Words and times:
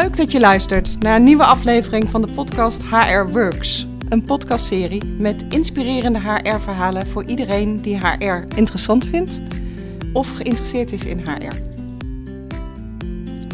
Leuk 0.00 0.16
dat 0.16 0.32
je 0.32 0.40
luistert 0.40 1.00
naar 1.00 1.16
een 1.16 1.24
nieuwe 1.24 1.44
aflevering 1.44 2.10
van 2.10 2.22
de 2.22 2.32
podcast 2.32 2.82
HR 2.82 3.26
Works. 3.32 3.86
Een 4.08 4.24
podcastserie 4.24 5.04
met 5.04 5.44
inspirerende 5.48 6.18
HR-verhalen 6.18 7.06
voor 7.06 7.24
iedereen 7.24 7.82
die 7.82 7.98
HR 7.98 8.56
interessant 8.56 9.06
vindt 9.06 9.40
of 10.12 10.32
geïnteresseerd 10.32 10.92
is 10.92 11.06
in 11.06 11.18
HR. 11.18 11.54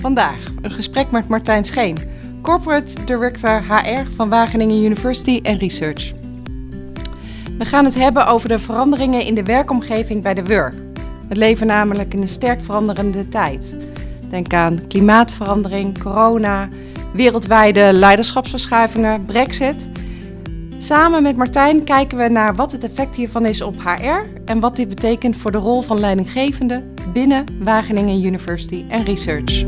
Vandaag 0.00 0.38
een 0.62 0.70
gesprek 0.70 1.10
met 1.10 1.28
Martijn 1.28 1.64
Scheen, 1.64 1.98
Corporate 2.42 3.04
Director 3.04 3.62
HR 3.62 4.10
van 4.14 4.28
Wageningen 4.28 4.84
University 4.84 5.40
and 5.42 5.60
Research. 5.60 6.12
We 7.58 7.64
gaan 7.64 7.84
het 7.84 7.94
hebben 7.94 8.26
over 8.26 8.48
de 8.48 8.58
veranderingen 8.58 9.24
in 9.24 9.34
de 9.34 9.44
werkomgeving 9.44 10.22
bij 10.22 10.34
de 10.34 10.42
WUR. 10.42 10.74
We 11.28 11.36
leven 11.36 11.66
namelijk 11.66 12.14
in 12.14 12.20
een 12.20 12.28
sterk 12.28 12.62
veranderende 12.62 13.28
tijd. 13.28 13.76
Denk 14.28 14.54
aan 14.54 14.86
klimaatverandering, 14.88 16.02
corona, 16.02 16.68
wereldwijde 17.12 17.90
leiderschapsverschuivingen, 17.92 19.24
brexit. 19.24 19.88
Samen 20.78 21.22
met 21.22 21.36
Martijn 21.36 21.84
kijken 21.84 22.18
we 22.18 22.28
naar 22.28 22.54
wat 22.54 22.72
het 22.72 22.84
effect 22.84 23.16
hiervan 23.16 23.46
is 23.46 23.62
op 23.62 23.82
HR 23.82 24.42
en 24.44 24.60
wat 24.60 24.76
dit 24.76 24.88
betekent 24.88 25.36
voor 25.36 25.52
de 25.52 25.58
rol 25.58 25.82
van 25.82 26.00
leidinggevende 26.00 26.84
binnen 27.12 27.44
Wageningen 27.62 28.24
University 28.24 28.84
en 28.88 29.04
Research. 29.04 29.64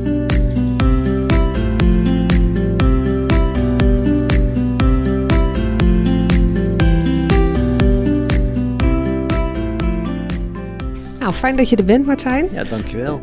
Nou, 11.18 11.32
fijn 11.32 11.56
dat 11.56 11.68
je 11.68 11.77
er 11.77 11.84
bent, 11.84 12.06
Martijn. 12.06 12.48
Ja, 12.52 12.65
dankjewel. 12.65 13.23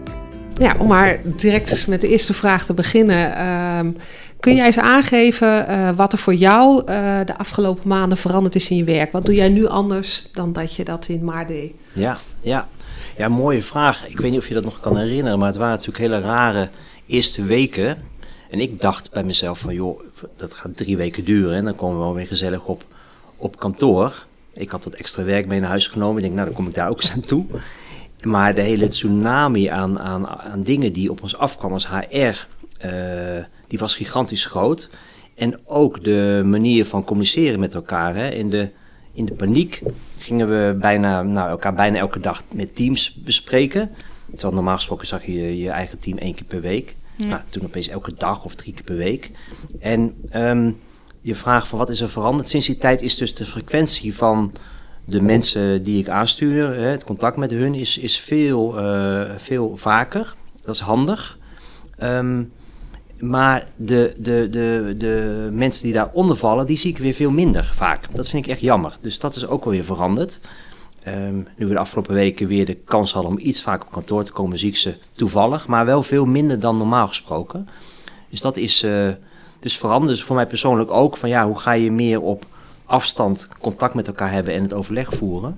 Ja, 0.59 0.75
om 0.79 0.87
maar 0.87 1.21
direct 1.23 1.87
met 1.87 2.01
de 2.01 2.07
eerste 2.07 2.33
vraag 2.33 2.65
te 2.65 2.73
beginnen. 2.73 3.35
Ehm, 3.35 3.91
kun 4.39 4.55
jij 4.55 4.65
eens 4.65 4.79
aangeven 4.79 5.65
uh, 5.69 5.89
wat 5.89 6.11
er 6.11 6.17
voor 6.17 6.33
jou 6.33 6.79
uh, 6.79 7.19
de 7.25 7.37
afgelopen 7.37 7.87
maanden 7.87 8.17
veranderd 8.17 8.55
is 8.55 8.69
in 8.69 8.77
je 8.77 8.83
werk? 8.83 9.11
Wat 9.11 9.25
doe 9.25 9.35
jij 9.35 9.49
nu 9.49 9.67
anders 9.67 10.27
dan 10.31 10.53
dat 10.53 10.75
je 10.75 10.83
dat 10.83 11.07
in 11.07 11.23
maart 11.23 11.47
deed? 11.47 11.73
Ja, 11.93 12.17
ja. 12.41 12.67
ja, 13.17 13.27
mooie 13.27 13.61
vraag. 13.61 14.07
Ik 14.07 14.19
weet 14.19 14.31
niet 14.31 14.39
of 14.39 14.47
je 14.47 14.53
dat 14.53 14.63
nog 14.63 14.79
kan 14.79 14.97
herinneren, 14.97 15.39
maar 15.39 15.47
het 15.47 15.57
waren 15.57 15.73
natuurlijk 15.73 16.03
hele 16.03 16.19
rare 16.19 16.69
eerste 17.07 17.43
weken. 17.43 17.97
En 18.49 18.59
ik 18.59 18.81
dacht 18.81 19.11
bij 19.11 19.23
mezelf 19.23 19.59
van, 19.59 19.73
joh, 19.73 19.99
dat 20.37 20.53
gaat 20.53 20.77
drie 20.77 20.97
weken 20.97 21.25
duren 21.25 21.55
en 21.55 21.65
dan 21.65 21.75
komen 21.75 21.97
we 21.97 22.03
wel 22.03 22.13
weer 22.13 22.27
gezellig 22.27 22.65
op, 22.65 22.85
op 23.37 23.59
kantoor. 23.59 24.25
Ik 24.53 24.69
had 24.69 24.83
wat 24.83 24.93
extra 24.93 25.23
werk 25.23 25.47
mee 25.47 25.59
naar 25.59 25.69
huis 25.69 25.87
genomen. 25.87 26.17
Ik 26.17 26.23
denk, 26.23 26.33
nou, 26.33 26.45
dan 26.45 26.55
kom 26.55 26.67
ik 26.67 26.73
daar 26.73 26.89
ook 26.89 27.01
eens 27.01 27.11
aan 27.11 27.19
toe. 27.19 27.45
Maar 28.25 28.55
de 28.55 28.61
hele 28.61 28.87
tsunami 28.87 29.67
aan, 29.67 29.99
aan, 29.99 30.27
aan 30.27 30.61
dingen 30.61 30.93
die 30.93 31.11
op 31.11 31.21
ons 31.21 31.37
afkwam 31.37 31.71
als 31.71 31.87
HR, 31.89 32.15
uh, 32.85 33.43
die 33.67 33.79
was 33.79 33.95
gigantisch 33.95 34.45
groot. 34.45 34.89
En 35.35 35.59
ook 35.65 36.03
de 36.03 36.41
manier 36.45 36.85
van 36.85 37.03
communiceren 37.03 37.59
met 37.59 37.73
elkaar. 37.73 38.15
Hè. 38.15 38.29
In, 38.29 38.49
de, 38.49 38.69
in 39.13 39.25
de 39.25 39.33
paniek 39.33 39.81
gingen 40.17 40.47
we 40.47 40.77
bijna, 40.79 41.23
nou, 41.23 41.49
elkaar 41.49 41.73
bijna 41.73 41.97
elke 41.97 42.19
dag 42.19 42.43
met 42.53 42.75
teams 42.75 43.13
bespreken. 43.13 43.89
Terwijl 44.31 44.53
normaal 44.53 44.75
gesproken 44.75 45.07
zag 45.07 45.25
je 45.25 45.57
je 45.57 45.69
eigen 45.69 45.99
team 45.99 46.17
één 46.17 46.35
keer 46.35 46.45
per 46.45 46.61
week. 46.61 46.95
Ja. 47.17 47.25
Nou, 47.25 47.41
toen 47.49 47.63
opeens 47.63 47.87
elke 47.87 48.13
dag 48.17 48.45
of 48.45 48.55
drie 48.55 48.73
keer 48.73 48.83
per 48.83 48.95
week. 48.95 49.31
En 49.79 50.15
um, 50.33 50.79
je 51.21 51.35
vraag 51.35 51.67
van 51.67 51.79
wat 51.79 51.89
is 51.89 52.01
er 52.01 52.09
veranderd 52.09 52.47
sinds 52.47 52.65
die 52.65 52.77
tijd 52.77 53.01
is 53.01 53.15
dus 53.15 53.35
de 53.35 53.45
frequentie 53.45 54.15
van 54.15 54.51
de 55.05 55.21
mensen 55.21 55.83
die 55.83 55.99
ik 55.99 56.09
aanstuur, 56.09 56.75
het 56.75 57.03
contact 57.03 57.37
met 57.37 57.51
hun 57.51 57.73
is, 57.73 57.97
is 57.97 58.19
veel, 58.19 58.79
uh, 58.79 59.29
veel 59.37 59.77
vaker. 59.77 60.35
Dat 60.63 60.75
is 60.75 60.81
handig. 60.81 61.37
Um, 62.03 62.51
maar 63.19 63.67
de, 63.75 64.13
de, 64.19 64.47
de, 64.51 64.95
de 64.97 65.49
mensen 65.51 65.83
die 65.83 65.93
daaronder 65.93 66.35
vallen, 66.35 66.65
die 66.65 66.77
zie 66.77 66.91
ik 66.91 66.97
weer 66.97 67.13
veel 67.13 67.31
minder 67.31 67.71
vaak. 67.73 68.07
Dat 68.13 68.29
vind 68.29 68.45
ik 68.45 68.51
echt 68.51 68.61
jammer. 68.61 68.97
Dus 69.01 69.19
dat 69.19 69.35
is 69.35 69.47
ook 69.47 69.63
wel 69.63 69.73
weer 69.73 69.83
veranderd. 69.83 70.39
Um, 71.07 71.47
nu 71.57 71.67
we 71.67 71.73
de 71.73 71.79
afgelopen 71.79 72.13
weken 72.13 72.47
weer 72.47 72.65
de 72.65 72.73
kans 72.75 73.13
hadden 73.13 73.31
om 73.31 73.39
iets 73.39 73.61
vaker 73.61 73.85
op 73.85 73.91
kantoor 73.91 74.23
te 74.23 74.31
komen, 74.31 74.59
zie 74.59 74.69
ik 74.69 74.77
ze 74.77 74.95
toevallig. 75.13 75.67
Maar 75.67 75.85
wel 75.85 76.03
veel 76.03 76.25
minder 76.25 76.59
dan 76.59 76.77
normaal 76.77 77.07
gesproken. 77.07 77.67
Dus 78.29 78.41
dat 78.41 78.57
is 78.57 78.83
uh, 78.83 79.09
dus 79.59 79.77
veranderd. 79.77 80.11
Dus 80.11 80.23
voor 80.23 80.35
mij 80.35 80.47
persoonlijk 80.47 80.91
ook 80.91 81.17
van 81.17 81.29
ja, 81.29 81.45
hoe 81.45 81.59
ga 81.59 81.71
je 81.71 81.91
meer 81.91 82.21
op 82.21 82.45
afstand 82.85 83.47
contact 83.59 83.93
met 83.93 84.07
elkaar 84.07 84.31
hebben 84.31 84.53
en 84.53 84.61
het 84.61 84.73
overleg 84.73 85.13
voeren. 85.13 85.57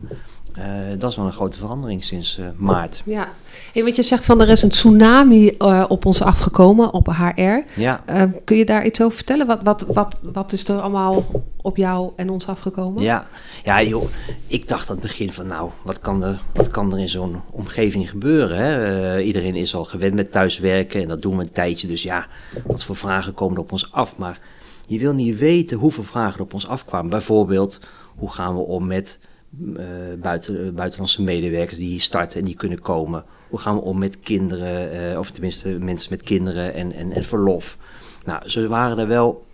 Uh, 0.57 0.65
dat 0.97 1.09
is 1.09 1.17
wel 1.17 1.25
een 1.25 1.33
grote 1.33 1.57
verandering 1.57 2.03
sinds 2.03 2.37
uh, 2.37 2.45
maart. 2.55 3.01
Ja, 3.05 3.29
hey, 3.73 3.83
want 3.83 3.95
je 3.95 4.03
zegt 4.03 4.25
van 4.25 4.41
er 4.41 4.49
is 4.49 4.61
een 4.61 4.69
tsunami 4.69 5.55
uh, 5.59 5.85
op 5.87 6.05
ons 6.05 6.21
afgekomen, 6.21 6.93
op 6.93 7.07
HR. 7.07 7.81
Ja. 7.81 8.03
kun 8.43 8.57
je 8.57 8.65
daar 8.65 8.85
iets 8.85 9.01
over 9.01 9.15
vertellen? 9.15 9.47
Wat, 9.47 9.61
wat, 9.63 9.85
wat, 9.87 10.19
wat 10.21 10.53
is 10.53 10.67
er 10.67 10.79
allemaal 10.79 11.25
op 11.61 11.77
jou 11.77 12.11
en 12.15 12.29
ons 12.29 12.47
afgekomen? 12.47 13.03
Ja, 13.03 13.27
ja 13.63 13.81
joh, 13.81 14.09
ik 14.47 14.67
dacht 14.67 14.89
aan 14.89 14.95
het 14.95 15.05
begin 15.05 15.31
van 15.31 15.47
nou, 15.47 15.71
wat 15.81 15.99
kan 15.99 16.23
er, 16.23 16.41
wat 16.53 16.67
kan 16.67 16.93
er 16.93 16.99
in 16.99 17.09
zo'n 17.09 17.41
omgeving 17.51 18.09
gebeuren? 18.09 18.57
Hè? 18.57 19.21
iedereen 19.21 19.55
is 19.55 19.75
al 19.75 19.85
gewend 19.85 20.13
met 20.13 20.31
thuiswerken 20.31 21.01
en 21.01 21.07
dat 21.07 21.21
doen 21.21 21.37
we 21.37 21.43
een 21.43 21.51
tijdje. 21.51 21.87
Dus 21.87 22.03
ja, 22.03 22.25
wat 22.65 22.83
voor 22.83 22.95
vragen 22.95 23.33
komen 23.33 23.55
er 23.55 23.61
op 23.61 23.71
ons 23.71 23.91
af? 23.91 24.17
Maar 24.17 24.39
je 24.87 24.99
wil 24.99 25.13
niet 25.13 25.37
weten 25.37 25.77
hoeveel 25.77 26.03
vragen 26.03 26.41
op 26.41 26.53
ons 26.53 26.67
afkwamen. 26.67 27.09
Bijvoorbeeld, 27.09 27.79
hoe 28.15 28.31
gaan 28.31 28.55
we 28.55 28.61
om 28.61 28.87
met 28.87 29.19
uh, 29.61 29.85
buiten, 30.21 30.75
buitenlandse 30.75 31.21
medewerkers 31.21 31.79
die 31.79 31.89
hier 31.89 32.01
starten 32.01 32.39
en 32.39 32.45
die 32.45 32.55
kunnen 32.55 32.79
komen? 32.79 33.23
Hoe 33.49 33.59
gaan 33.59 33.75
we 33.75 33.81
om 33.81 33.97
met 33.97 34.19
kinderen, 34.19 35.11
uh, 35.11 35.19
of 35.19 35.31
tenminste 35.31 35.69
mensen 35.69 36.07
met 36.11 36.21
kinderen 36.21 36.73
en, 36.73 36.93
en, 36.93 37.11
en 37.11 37.23
verlof? 37.23 37.77
Nou, 38.25 38.49
zo 38.49 38.67
waren 38.67 38.97
er 38.97 39.07
wel, 39.07 39.45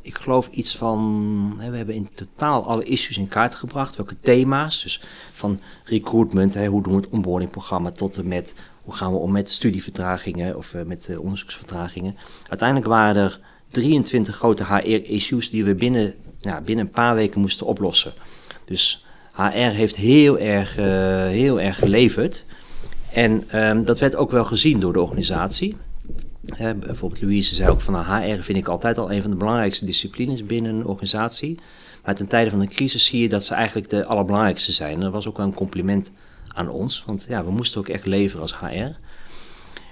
ik 0.00 0.18
geloof 0.18 0.48
iets 0.50 0.76
van, 0.76 1.56
hè, 1.58 1.70
we 1.70 1.76
hebben 1.76 1.94
in 1.94 2.08
totaal 2.14 2.66
alle 2.66 2.84
issues 2.84 3.18
in 3.18 3.28
kaart 3.28 3.54
gebracht. 3.54 3.96
Welke 3.96 4.16
thema's, 4.20 4.82
dus 4.82 5.02
van 5.32 5.60
recruitment, 5.84 6.54
hè, 6.54 6.66
hoe 6.66 6.82
doen 6.82 6.94
we 6.94 7.00
het 7.00 7.10
onboardingprogramma, 7.10 7.90
tot 7.90 8.16
en 8.16 8.28
met 8.28 8.54
hoe 8.82 8.94
gaan 8.94 9.12
we 9.12 9.18
om 9.18 9.32
met 9.32 9.50
studievertragingen 9.50 10.56
of 10.56 10.74
met 10.86 11.10
onderzoeksvertragingen. 11.18 12.16
Uiteindelijk 12.48 12.88
waren 12.88 13.22
er 13.22 13.40
23 13.72 14.36
grote 14.36 14.64
HR-issues 14.64 15.50
die 15.50 15.64
we 15.64 15.74
binnen, 15.74 16.14
ja, 16.40 16.60
binnen 16.60 16.84
een 16.84 16.90
paar 16.90 17.14
weken 17.14 17.40
moesten 17.40 17.66
oplossen. 17.66 18.12
Dus 18.64 19.04
HR 19.32 19.52
heeft 19.52 19.96
heel 19.96 20.38
erg, 20.38 20.78
uh, 20.78 20.84
heel 21.26 21.60
erg 21.60 21.76
geleverd. 21.78 22.44
En 23.12 23.58
um, 23.66 23.84
dat 23.84 23.98
werd 23.98 24.16
ook 24.16 24.30
wel 24.30 24.44
gezien 24.44 24.80
door 24.80 24.92
de 24.92 25.00
organisatie. 25.00 25.76
Bijvoorbeeld 26.76 27.22
Louise 27.22 27.54
zei 27.54 27.70
ook 27.70 27.80
van 27.80 27.92
nou, 27.92 28.06
HR 28.06 28.42
vind 28.42 28.58
ik 28.58 28.68
altijd 28.68 28.98
al 28.98 29.12
een 29.12 29.22
van 29.22 29.30
de 29.30 29.36
belangrijkste 29.36 29.84
disciplines 29.84 30.46
binnen 30.46 30.74
een 30.74 30.86
organisatie. 30.86 31.58
Maar 32.04 32.14
ten 32.14 32.26
tijde 32.26 32.50
van 32.50 32.58
de 32.58 32.66
crisis 32.66 33.04
zie 33.04 33.22
je 33.22 33.28
dat 33.28 33.44
ze 33.44 33.54
eigenlijk 33.54 33.90
de 33.90 34.06
allerbelangrijkste 34.06 34.72
zijn. 34.72 35.00
Dat 35.00 35.12
was 35.12 35.28
ook 35.28 35.36
wel 35.36 35.46
een 35.46 35.54
compliment 35.54 36.10
aan 36.48 36.68
ons, 36.68 37.02
want 37.06 37.26
ja, 37.28 37.44
we 37.44 37.50
moesten 37.50 37.80
ook 37.80 37.88
echt 37.88 38.06
leveren 38.06 38.42
als 38.42 38.58
HR. 38.58 38.90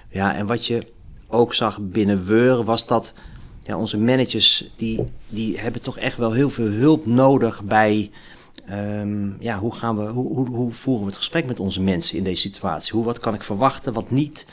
Ja, 0.08 0.34
en 0.34 0.47
wat 0.47 0.66
je 0.66 0.86
ook 1.28 1.54
zag 1.54 1.78
binnen 1.80 2.26
Weur 2.26 2.64
was 2.64 2.86
dat 2.86 3.14
ja, 3.62 3.76
onze 3.76 3.98
managers 3.98 4.71
die, 4.76 5.00
die 5.28 5.59
hebben 5.59 5.82
toch 5.82 5.98
echt 5.98 6.16
wel 6.16 6.32
heel 6.32 6.50
veel 6.50 6.66
hulp 6.69 7.06
nodig 7.06 7.62
bij 7.62 8.10
um, 8.71 9.37
ja, 9.41 9.59
hoe, 9.59 9.75
gaan 9.75 9.97
we, 9.97 10.03
hoe, 10.03 10.34
hoe, 10.34 10.48
hoe, 10.48 10.72
voeren 10.72 11.03
we 11.04 11.09
het 11.09 11.19
gesprek 11.19 11.47
met 11.47 11.60
onze 11.60 11.81
mensen 11.81 12.16
in 12.16 12.25
deze 12.25 12.41
situatie? 12.41 12.93
Hoe, 12.93 13.04
wat 13.04 13.21
kan 13.21 13.34
ik 13.34 13.43
verwachten, 13.43 13.93
wat 13.93 14.10
niet? 14.10 14.47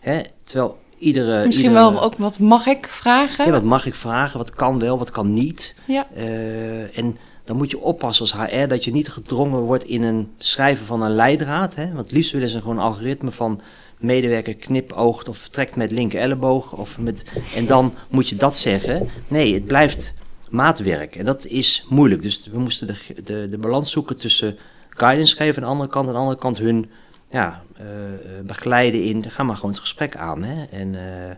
Hè? 0.00 0.20
Terwijl 0.42 0.78
iedere... 0.98 1.46
Misschien 1.46 1.68
iedere, 1.68 1.90
wel 1.90 2.02
ook 2.02 2.14
wat 2.14 2.38
mag 2.38 2.66
ik 2.66 2.86
vragen? 2.88 3.44
Ja, 3.44 3.50
wat 3.50 3.62
mag 3.62 3.86
ik 3.86 3.94
vragen? 3.94 4.38
Wat 4.38 4.50
kan 4.50 4.78
wel, 4.78 4.98
wat 4.98 5.10
kan 5.10 5.32
niet? 5.32 5.74
Ja. 5.84 6.06
Uh, 6.16 6.98
en 6.98 7.18
dan 7.44 7.56
moet 7.56 7.70
je 7.70 7.80
oppassen 7.80 8.22
als 8.22 8.50
HR 8.50 8.66
dat 8.66 8.84
je 8.84 8.90
niet 8.90 9.08
gedrongen 9.08 9.60
wordt 9.60 9.84
in 9.84 10.02
een 10.02 10.30
schrijven 10.38 10.86
van 10.86 11.02
een 11.02 11.14
leidraad. 11.14 11.74
Hè? 11.74 11.86
Want 11.86 11.98
het 11.98 12.12
liefst 12.12 12.32
willen 12.32 12.48
ze 12.48 12.60
gewoon 12.60 12.76
een 12.76 12.82
algoritme 12.82 13.30
van 13.30 13.60
medewerker 14.00 14.54
knipoogt 14.54 15.28
of 15.28 15.36
vertrekt 15.36 15.76
met 15.76 15.90
linker 15.90 16.20
elleboog. 16.20 16.72
Of 16.72 16.98
met, 16.98 17.24
en 17.54 17.66
dan 17.66 17.94
moet 18.10 18.28
je 18.28 18.36
dat 18.36 18.56
zeggen. 18.56 19.08
Nee, 19.28 19.54
het 19.54 19.66
blijft 19.66 20.14
maatwerk. 20.50 21.16
En 21.16 21.24
dat 21.24 21.46
is 21.46 21.86
moeilijk. 21.88 22.22
Dus 22.22 22.48
we 22.50 22.58
moesten 22.58 22.86
de, 22.86 23.22
de, 23.24 23.48
de 23.50 23.58
balans 23.58 23.90
zoeken 23.90 24.16
tussen 24.16 24.58
guidance 24.88 25.36
geven 25.36 25.62
aan 25.62 25.68
de 25.68 25.74
andere 25.74 25.90
kant. 25.90 26.08
En 26.08 26.10
aan 26.10 26.16
de 26.16 26.22
andere 26.22 26.40
kant 26.40 26.58
hun 26.58 26.90
ja, 27.30 27.62
uh, 27.80 27.86
begeleiden 28.46 29.04
in, 29.04 29.30
ga 29.30 29.42
maar 29.42 29.56
gewoon 29.56 29.70
het 29.70 29.80
gesprek 29.80 30.16
aan. 30.16 30.42
Hè? 30.42 30.64
En 30.64 30.94
uh, 30.94 31.34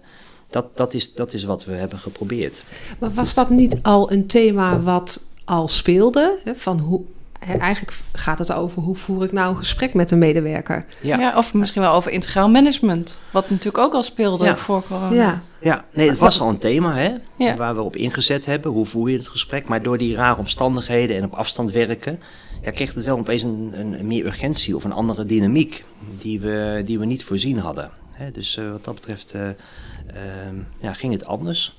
dat, 0.51 0.77
dat, 0.77 0.95
is, 0.95 1.15
dat 1.15 1.33
is 1.33 1.45
wat 1.45 1.65
we 1.65 1.73
hebben 1.73 1.99
geprobeerd. 1.99 2.63
Maar 2.99 3.11
was 3.11 3.35
dat 3.35 3.51
niet 3.51 3.79
al 3.83 4.13
een 4.13 4.27
thema 4.27 4.81
wat 4.81 5.25
al 5.45 5.69
speelde? 5.69 6.39
Hè? 6.45 6.55
Van 6.55 6.79
hoe, 6.79 7.03
eigenlijk 7.41 7.97
gaat 8.13 8.39
het 8.39 8.53
over 8.53 8.83
hoe 8.83 8.95
voer 8.95 9.25
ik 9.25 9.33
nou 9.33 9.51
een 9.51 9.57
gesprek 9.57 9.95
met 9.95 10.11
een 10.11 10.19
medewerker. 10.19 10.85
Ja, 11.03 11.19
ja 11.19 11.37
of 11.37 11.55
misschien 11.55 11.83
wel 11.83 11.93
over 11.93 12.11
integraal 12.11 12.49
management. 12.49 13.21
Wat 13.31 13.51
natuurlijk 13.51 13.85
ook 13.85 13.95
al 13.95 14.03
speelde 14.03 14.45
ja. 14.45 14.57
voor 14.57 14.83
corona. 14.83 15.15
Ja. 15.15 15.43
ja, 15.61 15.85
nee, 15.93 16.09
het 16.09 16.19
was 16.19 16.41
al 16.41 16.49
een 16.49 16.59
thema 16.59 16.95
hè, 16.95 17.15
ja. 17.37 17.55
waar 17.55 17.75
we 17.75 17.83
op 17.83 17.97
ingezet 17.97 18.47
hebben. 18.47 18.71
Hoe 18.71 18.87
voer 18.87 19.11
je 19.11 19.17
het 19.17 19.29
gesprek? 19.29 19.69
Maar 19.69 19.83
door 19.83 19.99
die 19.99 20.15
rare 20.15 20.39
omstandigheden 20.39 21.17
en 21.17 21.25
op 21.25 21.33
afstand 21.33 21.71
werken... 21.71 22.21
Ja, 22.63 22.71
kreeg 22.71 22.95
het 22.95 23.05
wel 23.05 23.19
opeens 23.19 23.43
een, 23.43 23.71
een, 23.73 23.99
een 23.99 24.07
meer 24.07 24.25
urgentie 24.27 24.77
of 24.77 24.85
een 24.85 24.93
andere 24.93 25.25
dynamiek... 25.25 25.85
die 26.19 26.41
we, 26.41 26.83
die 26.85 26.99
we 26.99 27.05
niet 27.05 27.25
voorzien 27.25 27.59
hadden. 27.59 27.91
Hè? 28.13 28.31
Dus 28.31 28.61
wat 28.71 28.85
dat 28.85 28.95
betreft 28.95 29.35
ehm, 29.35 30.57
ja, 30.81 30.93
ging 30.93 31.13
het 31.13 31.27
anders. 31.27 31.79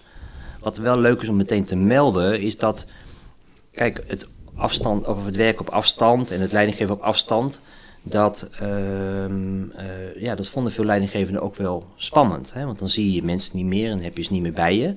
Wat 0.59 0.77
wel 0.77 0.99
leuk 0.99 1.21
is 1.21 1.29
om 1.29 1.35
meteen 1.35 1.65
te 1.65 1.75
melden, 1.75 2.41
is 2.41 2.57
dat, 2.57 2.85
kijk, 3.71 4.03
het, 4.07 4.27
afstand, 4.55 5.05
of 5.05 5.25
het 5.25 5.35
werk 5.35 5.59
op 5.59 5.69
afstand 5.69 6.31
en 6.31 6.41
het 6.41 6.51
leidinggeven 6.51 6.93
op 6.93 7.01
afstand, 7.01 7.61
dat, 8.03 8.49
ehm, 8.59 9.69
eh, 9.75 10.21
ja, 10.21 10.35
dat 10.35 10.49
vonden 10.49 10.71
veel 10.71 10.85
leidinggevenden 10.85 11.41
ook 11.41 11.55
wel 11.55 11.85
spannend. 11.95 12.53
Hè? 12.53 12.65
Want 12.65 12.79
dan 12.79 12.89
zie 12.89 13.13
je 13.13 13.23
mensen 13.23 13.57
niet 13.57 13.65
meer 13.65 13.91
en 13.91 14.01
heb 14.01 14.17
je 14.17 14.23
ze 14.23 14.33
niet 14.33 14.41
meer 14.41 14.53
bij 14.53 14.77
je. 14.77 14.95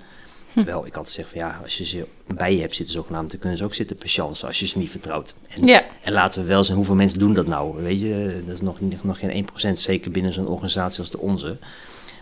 Terwijl 0.55 0.87
ik 0.87 0.97
altijd 0.97 1.15
zeg 1.15 1.29
van 1.29 1.39
ja, 1.39 1.61
als 1.63 1.79
je 1.79 1.85
ze 1.85 2.07
bij 2.27 2.55
je 2.55 2.61
hebt 2.61 2.75
zitten 2.75 2.95
zogenaamd, 2.95 3.31
dan 3.31 3.39
kunnen 3.39 3.59
ze 3.59 3.65
ook 3.65 3.75
zitten 3.75 3.97
patiënten 3.97 4.47
als 4.47 4.61
je 4.61 4.67
ze 4.67 4.79
niet 4.79 4.91
vertrouwt. 4.91 5.35
En, 5.49 5.67
ja. 5.67 5.83
en 6.03 6.13
laten 6.13 6.43
we 6.43 6.49
wel 6.49 6.65
zien 6.65 6.77
hoeveel 6.77 6.95
mensen 6.95 7.19
doen 7.19 7.35
dat 7.35 7.47
nou. 7.47 7.83
Weet 7.83 8.01
je, 8.01 8.43
dat 8.47 8.55
is 8.55 8.61
nog, 8.61 8.79
nog 9.03 9.19
geen 9.19 9.47
1% 9.69 9.71
zeker 9.73 10.11
binnen 10.11 10.33
zo'n 10.33 10.47
organisatie 10.47 11.01
als 11.01 11.11
de 11.11 11.19
onze. 11.19 11.57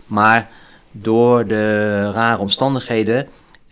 Maar 0.05 0.49
door 0.91 1.47
de 1.47 2.11
rare 2.11 2.41
omstandigheden 2.41 3.27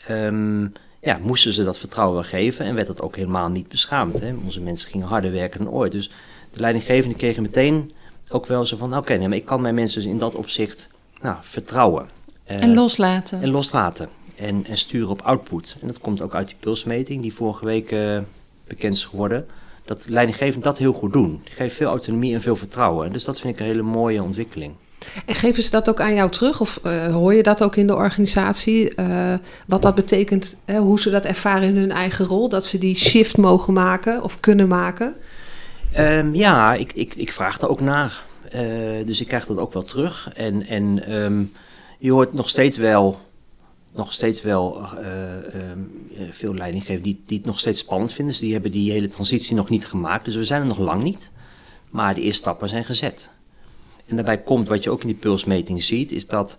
ehm, 0.06 0.68
ja, 1.02 1.20
moesten 1.22 1.54
ze 1.54 1.64
dat 1.64 1.80
vertrouwen 1.80 2.16
wel 2.16 2.30
geven 2.30 2.66
en 2.66 2.76
werd 2.76 2.88
dat 2.88 3.02
ook 3.02 3.16
helemaal 3.16 3.50
niet 3.50 3.68
beschaamd. 3.68 4.20
Hè? 4.20 4.34
Onze 4.46 4.62
mensen 4.62 4.90
gingen 4.90 5.08
harder 5.08 5.32
werken 5.32 5.64
dan 5.64 5.74
ooit. 5.74 5.92
Dus 5.92 6.10
de 6.54 6.60
leidinggevenden 6.60 7.18
kregen 7.18 7.42
meteen 7.42 7.92
ook 8.30 8.46
wel 8.46 8.66
zo 8.66 8.78
van, 8.78 8.98
oké, 8.98 9.14
nee, 9.14 9.28
maar 9.28 9.38
ik 9.38 9.46
kan 9.46 9.62
mijn 9.62 9.76
mensen 9.76 10.02
dus 10.02 10.12
in 10.12 10.18
dat 10.18 10.36
opzicht 10.36 10.88
nou, 11.22 11.38
vertrouwen. 11.42 12.10
Uh, 12.52 12.64
en 12.64 12.74
loslaten. 12.74 13.42
En 13.42 13.50
loslaten. 13.50 14.10
En, 14.36 14.66
en, 14.66 14.78
sturen 14.78 15.10
op 15.10 15.22
output. 15.22 15.76
En 15.82 15.88
dat 15.88 16.00
komt 16.00 16.22
ook 16.22 16.36
uit 16.36 16.48
die 16.48 16.58
pulsmeting 16.60 17.22
die 17.22 17.34
vorige 17.34 17.66
week 17.66 17.92
uh, 17.92 18.20
bekend 18.68 18.96
is 18.96 19.06
geworden. 19.06 19.48
Dat 19.86 20.06
leidinggevenden 20.10 20.64
dat 20.64 20.78
heel 20.78 20.94
goed 20.94 21.14
doen. 21.14 21.42
Die 21.44 21.54
geven 21.54 21.76
veel 21.76 21.88
autonomie 21.88 22.34
en 22.34 22.42
veel 22.42 22.56
vertrouwen. 22.56 23.14
Dus 23.14 23.24
dat 23.24 23.40
vind 23.40 23.54
ik 23.54 23.60
een 23.60 23.66
hele 23.66 23.82
mooie 23.82 24.24
ontwikkeling. 24.24 24.74
En 25.26 25.36
geven 25.36 25.64
ze 25.64 25.70
dat 25.70 25.90
ook 25.90 26.00
aan 26.02 26.14
jou 26.14 26.30
terug? 26.30 26.62
Of 26.62 26.80
uh, 26.86 27.14
hoor 27.14 27.34
je 27.34 27.44
dat 27.44 27.64
ook 27.64 27.76
in 27.76 27.88
de 27.88 27.96
organisatie? 27.96 28.94
Uh, 29.00 29.34
wat 29.68 29.82
dat 29.82 29.96
betekent, 29.96 30.62
hè, 30.66 30.80
hoe 30.80 31.00
ze 31.00 31.10
dat 31.10 31.26
ervaren 31.26 31.68
in 31.68 31.78
hun 31.78 31.92
eigen 31.92 32.26
rol? 32.26 32.50
Dat 32.50 32.66
ze 32.66 32.78
die 32.78 32.96
shift 32.96 33.38
mogen 33.38 33.74
maken 33.74 34.24
of 34.24 34.40
kunnen 34.40 34.68
maken? 34.68 35.16
Um, 35.98 36.36
ja, 36.36 36.74
ik, 36.74 36.94
ik, 36.94 37.16
ik 37.16 37.32
vraag 37.32 37.58
daar 37.58 37.70
ook 37.70 37.82
naar. 37.82 38.24
Uh, 38.56 39.06
dus 39.06 39.22
ik 39.22 39.28
krijg 39.28 39.46
dat 39.46 39.58
ook 39.58 39.74
wel 39.74 39.84
terug. 39.84 40.32
En, 40.34 40.68
en 40.68 41.14
um, 41.14 41.52
je 42.00 42.12
hoort 42.12 42.34
nog 42.34 42.50
steeds 42.50 42.78
wel, 42.78 43.20
nog 43.96 44.14
steeds 44.14 44.42
wel 44.42 44.88
um, 45.54 45.92
veel 46.32 46.54
leidinggevenden 46.54 47.04
die, 47.04 47.22
die 47.26 47.38
het 47.38 47.46
nog 47.46 47.60
steeds 47.60 47.80
spannend 47.80 48.14
vinden. 48.14 48.34
Dus 48.34 48.44
die 48.44 48.54
hebben 48.54 48.72
die 48.72 48.92
hele 48.92 49.08
transitie 49.08 49.56
nog 49.56 49.70
niet 49.70 49.86
gemaakt. 49.86 50.26
Dus 50.26 50.36
we 50.36 50.46
zijn 50.46 50.62
er 50.62 50.68
nog 50.68 50.80
lang 50.80 51.04
niet. 51.04 51.32
Maar 51.90 52.14
de 52.14 52.22
eerste 52.22 52.42
stappen 52.42 52.70
zijn 52.70 52.86
gezet. 52.86 53.30
En 54.12 54.18
daarbij 54.18 54.42
komt, 54.42 54.68
wat 54.68 54.84
je 54.84 54.90
ook 54.90 55.02
in 55.02 55.08
die 55.08 55.16
pulsmeting 55.16 55.84
ziet, 55.84 56.12
is 56.12 56.28
dat, 56.28 56.58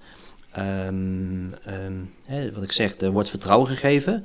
um, 0.58 1.54
um, 1.68 2.10
hè, 2.24 2.52
wat 2.52 2.62
ik 2.62 2.72
zeg, 2.72 3.00
er 3.00 3.12
wordt 3.12 3.30
vertrouwen 3.30 3.68
gegeven. 3.68 4.24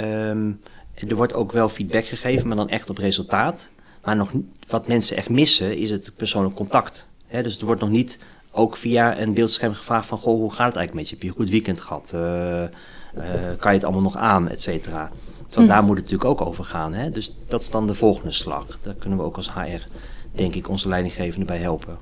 Um, 0.00 0.60
er 0.94 1.16
wordt 1.16 1.34
ook 1.34 1.52
wel 1.52 1.68
feedback 1.68 2.04
gegeven, 2.04 2.48
maar 2.48 2.56
dan 2.56 2.68
echt 2.68 2.90
op 2.90 2.98
resultaat. 2.98 3.70
Maar 4.04 4.16
nog, 4.16 4.30
wat 4.68 4.88
mensen 4.88 5.16
echt 5.16 5.28
missen, 5.28 5.76
is 5.76 5.90
het 5.90 6.12
persoonlijk 6.16 6.54
contact. 6.54 7.06
Hè, 7.26 7.42
dus 7.42 7.58
er 7.58 7.66
wordt 7.66 7.80
nog 7.80 7.90
niet 7.90 8.18
ook 8.50 8.76
via 8.76 9.18
een 9.18 9.34
beeldscherm 9.34 9.74
gevraagd 9.74 10.06
van, 10.06 10.18
goh, 10.18 10.38
hoe 10.38 10.52
gaat 10.52 10.66
het 10.66 10.76
eigenlijk 10.76 10.94
met 10.94 11.08
je? 11.08 11.14
Heb 11.14 11.22
je 11.22 11.28
een 11.28 11.34
goed 11.34 11.50
weekend 11.50 11.80
gehad? 11.80 12.12
Uh, 12.14 12.20
uh, 12.20 12.68
kan 13.58 13.70
je 13.70 13.78
het 13.78 13.84
allemaal 13.84 14.02
nog 14.02 14.16
aan, 14.16 14.48
et 14.48 14.60
cetera? 14.60 15.10
Terwijl 15.46 15.66
hm. 15.68 15.74
daar 15.74 15.84
moet 15.84 15.96
het 15.96 16.04
natuurlijk 16.10 16.30
ook 16.30 16.48
over 16.48 16.64
gaan. 16.64 16.94
Hè? 16.94 17.10
Dus 17.10 17.34
dat 17.46 17.60
is 17.60 17.70
dan 17.70 17.86
de 17.86 17.94
volgende 17.94 18.32
slag. 18.32 18.78
Daar 18.80 18.94
kunnen 18.94 19.18
we 19.18 19.24
ook 19.24 19.36
als 19.36 19.52
HR, 19.52 19.86
denk 20.32 20.54
ik, 20.54 20.68
onze 20.68 20.88
leidinggevenden 20.88 21.46
bij 21.46 21.58
helpen. 21.58 21.98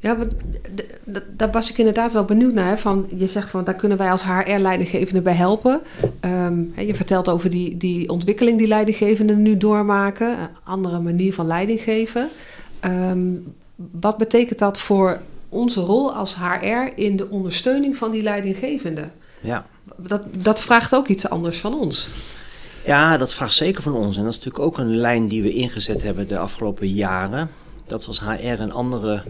Ja, 0.00 0.16
daar 1.36 1.50
was 1.50 1.70
ik 1.70 1.78
inderdaad 1.78 2.12
wel 2.12 2.24
benieuwd 2.24 2.52
naar. 2.52 2.78
Van, 2.78 3.08
je 3.16 3.26
zegt 3.26 3.50
van 3.50 3.64
daar 3.64 3.74
kunnen 3.74 3.98
wij 3.98 4.10
als 4.10 4.24
HR-leidinggevenden 4.24 5.22
bij 5.22 5.32
helpen. 5.32 5.80
Um, 6.20 6.72
je 6.76 6.94
vertelt 6.94 7.28
over 7.28 7.50
die, 7.50 7.76
die 7.76 8.08
ontwikkeling 8.08 8.58
die 8.58 8.66
leidinggevenden 8.66 9.42
nu 9.42 9.56
doormaken. 9.56 10.28
Een 10.28 10.48
andere 10.64 11.00
manier 11.00 11.34
van 11.34 11.46
leiding 11.46 11.80
geven. 11.80 12.28
Um, 12.84 13.54
wat 14.00 14.16
betekent 14.16 14.58
dat 14.58 14.78
voor 14.78 15.20
onze 15.48 15.80
rol 15.80 16.14
als 16.14 16.36
HR 16.36 16.92
in 16.94 17.16
de 17.16 17.30
ondersteuning 17.30 17.96
van 17.96 18.10
die 18.10 18.22
leidinggevenden? 18.22 19.12
Ja. 19.40 19.66
Dat, 19.96 20.22
dat 20.38 20.60
vraagt 20.60 20.94
ook 20.94 21.08
iets 21.08 21.28
anders 21.28 21.58
van 21.60 21.74
ons. 21.74 22.08
Ja, 22.84 23.16
dat 23.16 23.34
vraagt 23.34 23.54
zeker 23.54 23.82
van 23.82 23.94
ons. 23.94 24.16
En 24.16 24.22
dat 24.22 24.32
is 24.32 24.38
natuurlijk 24.38 24.64
ook 24.64 24.78
een 24.78 24.96
lijn 24.96 25.28
die 25.28 25.42
we 25.42 25.52
ingezet 25.52 26.02
hebben 26.02 26.28
de 26.28 26.38
afgelopen 26.38 26.88
jaren. 26.88 27.50
Dat 27.88 28.02
we 28.02 28.08
als 28.08 28.20
HR 28.20 28.60
een 28.60 28.72
andere 28.72 29.22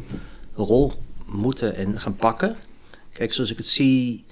rol 0.55 0.93
moeten 1.27 1.77
en 1.77 2.01
gaan 2.01 2.17
pakken. 2.17 2.57
Kijk, 3.13 3.33
zoals 3.33 3.51
ik 3.51 3.57
het 3.57 3.67
zie, 3.67 4.25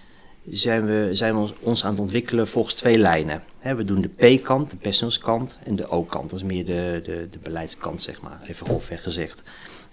zijn 0.51 0.87
we, 0.87 1.09
zijn 1.11 1.41
we 1.41 1.53
ons 1.61 1.85
aan 1.85 1.91
het 1.91 2.01
ontwikkelen 2.01 2.49
volgens 2.49 2.75
twee 2.75 2.99
lijnen. 2.99 3.43
we 3.63 3.85
doen 3.85 4.01
de 4.01 4.37
P-kant, 4.37 4.71
de 4.71 4.77
personeelskant, 4.77 5.59
en 5.65 5.77
de 5.77 5.89
O-kant. 5.89 6.31
Dat 6.31 6.39
is 6.39 6.45
meer 6.45 6.65
de, 6.65 7.01
de, 7.05 7.29
de 7.31 7.39
beleidskant, 7.43 8.01
zeg 8.01 8.21
maar, 8.21 8.41
even 8.47 8.67
grofweg 8.67 9.03
gezegd. 9.03 9.43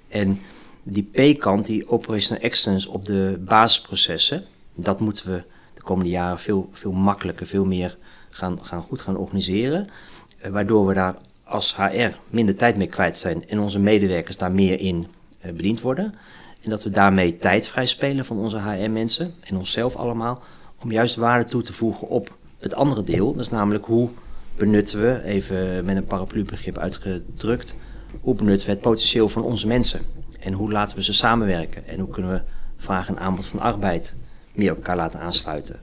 En 0.08 0.40
die 0.84 1.10
P-kant, 1.12 1.66
die 1.66 1.90
operational 1.90 2.44
excellence 2.44 2.90
op 2.90 3.06
de 3.06 3.38
basisprocessen, 3.40 4.46
dat 4.76 5.00
moeten 5.00 5.32
we 5.32 5.44
de 5.74 5.82
komende 5.82 6.12
jaren 6.12 6.40
veel, 6.40 6.70
veel 6.72 6.92
makkelijker, 6.92 7.46
veel 7.46 7.66
meer 7.66 7.98
gaan, 8.30 8.66
gaan 8.66 8.82
goed 8.82 9.02
gaan 9.02 9.18
organiseren. 9.18 9.90
Eh, 10.38 10.52
waardoor 10.52 10.88
we 10.88 10.94
daar 10.94 11.16
als 11.44 11.76
HR 11.76 12.18
minder 12.30 12.56
tijd 12.56 12.78
mee 12.78 12.88
kwijt 12.88 13.18
zijn 13.18 13.50
en 13.50 13.60
onze 13.60 13.80
medewerkers 13.80 14.38
daar 14.38 14.52
meer 14.52 14.80
in 14.80 15.08
eh, 15.40 15.52
bediend 15.52 15.82
worden. 15.82 16.16
En 16.62 16.70
dat 16.70 16.84
we 16.84 16.90
daarmee 16.90 17.36
tijd 17.36 17.68
vrij 17.68 17.86
spelen 17.86 18.26
van 18.26 18.38
onze 18.38 18.62
HR-mensen 18.62 19.34
en 19.42 19.58
onszelf 19.58 19.96
allemaal. 19.96 20.42
Om 20.82 20.92
juist 20.92 21.16
waarde 21.16 21.50
toe 21.50 21.62
te 21.62 21.74
voegen 21.74 22.08
op 22.08 22.38
het 22.60 22.76
andere 22.76 23.04
deel. 23.04 23.34
Dat 23.34 23.42
is 23.42 23.50
namelijk 23.50 23.86
hoe 23.86 24.10
benutten 24.56 25.02
we, 25.02 25.24
even 25.24 25.86
met 25.86 25.96
een 25.96 26.06
paraplu-begrip 26.06 26.78
uitgedrukt, 26.78 27.76
hoe 28.22 28.36
benutten 28.36 28.68
we 28.68 28.74
het 28.74 28.82
potentieel 28.82 29.30
van 29.30 29.44
onze 29.44 29.68
mensen? 29.68 30.02
En 30.40 30.54
hoe 30.54 30.72
laten 30.72 30.98
we 30.98 31.04
ze 31.04 31.14
samenwerken? 31.14 31.88
En 31.88 32.00
hoe 32.00 32.10
kunnen 32.10 32.32
we 32.32 32.42
vraag 32.78 33.08
en 33.08 33.20
aanbod 33.20 33.46
van 33.46 33.60
arbeid 33.60 34.16
meer 34.54 34.72
op 34.72 34.78
elkaar 34.78 34.96
laten 34.96 35.20
aansluiten? 35.20 35.80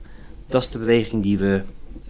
Dat 0.47 0.61
is 0.61 0.69
de 0.69 0.77
beweging 0.77 1.23
die 1.23 1.37
we, 1.37 1.61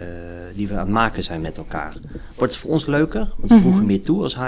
uh, 0.02 0.08
die 0.56 0.68
we 0.68 0.74
aan 0.74 0.80
het 0.80 0.90
maken 0.90 1.24
zijn 1.24 1.42
met 1.42 1.58
elkaar. 1.58 1.94
Wordt 2.36 2.54
het 2.54 2.62
voor 2.62 2.72
ons 2.72 2.86
leuker? 2.86 3.30
Want 3.38 3.50
we 3.52 3.60
voegen 3.60 3.82
mhm. 3.82 3.86
meer 3.86 4.02
toe 4.02 4.24
als 4.24 4.36
HR. 4.36 4.40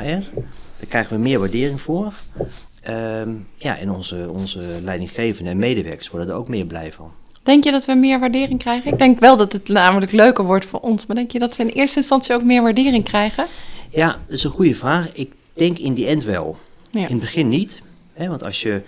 Daar 0.79 0.87
krijgen 0.87 1.15
we 1.15 1.21
meer 1.21 1.39
waardering 1.39 1.81
voor. 1.81 2.13
Um, 2.89 3.47
ja, 3.55 3.77
en 3.77 3.91
onze, 3.91 4.29
onze 4.29 4.61
leidinggevenden 4.83 5.53
en 5.53 5.59
medewerkers 5.59 6.09
worden 6.09 6.29
er 6.29 6.35
ook 6.35 6.47
meer 6.47 6.65
blij 6.65 6.91
van. 6.91 7.11
Denk 7.43 7.63
je 7.63 7.71
dat 7.71 7.85
we 7.85 7.93
meer 7.93 8.19
waardering 8.19 8.59
krijgen? 8.59 8.91
Ik 8.91 8.97
denk 8.97 9.19
wel 9.19 9.37
dat 9.37 9.53
het 9.53 9.67
namelijk 9.67 10.11
leuker 10.11 10.43
wordt 10.43 10.65
voor 10.65 10.79
ons. 10.79 11.05
Maar 11.05 11.15
denk 11.15 11.31
je 11.31 11.39
dat 11.39 11.55
we 11.55 11.63
in 11.63 11.69
eerste 11.69 11.97
instantie 11.97 12.35
ook 12.35 12.43
meer 12.43 12.61
waardering 12.61 13.03
krijgen? 13.03 13.45
Ja, 13.89 14.07
dat 14.07 14.35
is 14.35 14.43
een 14.43 14.51
goede 14.51 14.75
vraag. 14.75 15.09
Ik 15.13 15.31
denk 15.53 15.77
in 15.77 15.93
die 15.93 16.07
end 16.07 16.23
wel. 16.23 16.57
Ja. 16.91 16.99
In 16.99 17.05
het 17.05 17.19
begin 17.19 17.49
niet. 17.49 17.81
Hè, 18.13 18.27
want 18.27 18.43
als 18.43 18.61
je, 18.61 18.81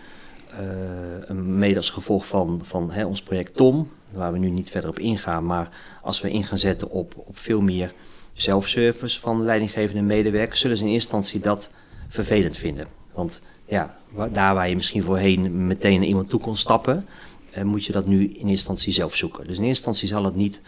uh, 1.30 1.36
mede 1.38 1.76
als 1.76 1.90
gevolg 1.90 2.28
van, 2.28 2.60
van 2.64 2.92
hè, 2.92 3.06
ons 3.06 3.22
project 3.22 3.56
TOM, 3.56 3.90
waar 4.16 4.32
we 4.32 4.38
nu 4.38 4.50
niet 4.50 4.70
verder 4.70 4.90
op 4.90 5.00
ingaan, 5.00 5.46
maar 5.46 5.70
als 6.02 6.22
we 6.22 6.32
in 6.32 6.44
gaan 6.44 6.58
zetten 6.58 6.90
op, 6.90 7.14
op 7.16 7.38
veel 7.38 7.62
meer 7.62 7.94
zelfservice 8.34 9.20
van 9.20 9.44
leidinggevende 9.44 10.02
medewerkers, 10.02 10.60
zullen 10.60 10.78
ze 10.78 10.84
in 10.84 10.90
eerste 10.90 11.16
instantie 11.16 11.50
dat 11.50 11.70
vervelend 12.08 12.58
vinden. 12.58 12.88
Want 13.14 13.42
ja, 13.66 13.98
daar 14.32 14.54
waar 14.54 14.70
je 14.70 14.76
misschien 14.76 15.04
voorheen 15.04 15.68
meteen 15.68 16.00
naar 16.00 16.08
iemand 16.08 16.30
toe 16.30 16.40
kon 16.40 16.58
stappen, 16.58 17.06
uh, 17.58 17.64
moet 17.64 17.86
je 17.86 17.92
dat 17.92 18.06
nu 18.06 18.20
in 18.20 18.30
eerste 18.30 18.48
instantie 18.48 18.94
zelf 18.94 19.16
zoeken. 19.16 19.48
Dus 19.48 19.58
in 19.58 19.64
eerste 19.64 19.86
instantie 19.86 20.08
zal 20.08 20.24
het 20.24 20.36
niet 20.36 20.62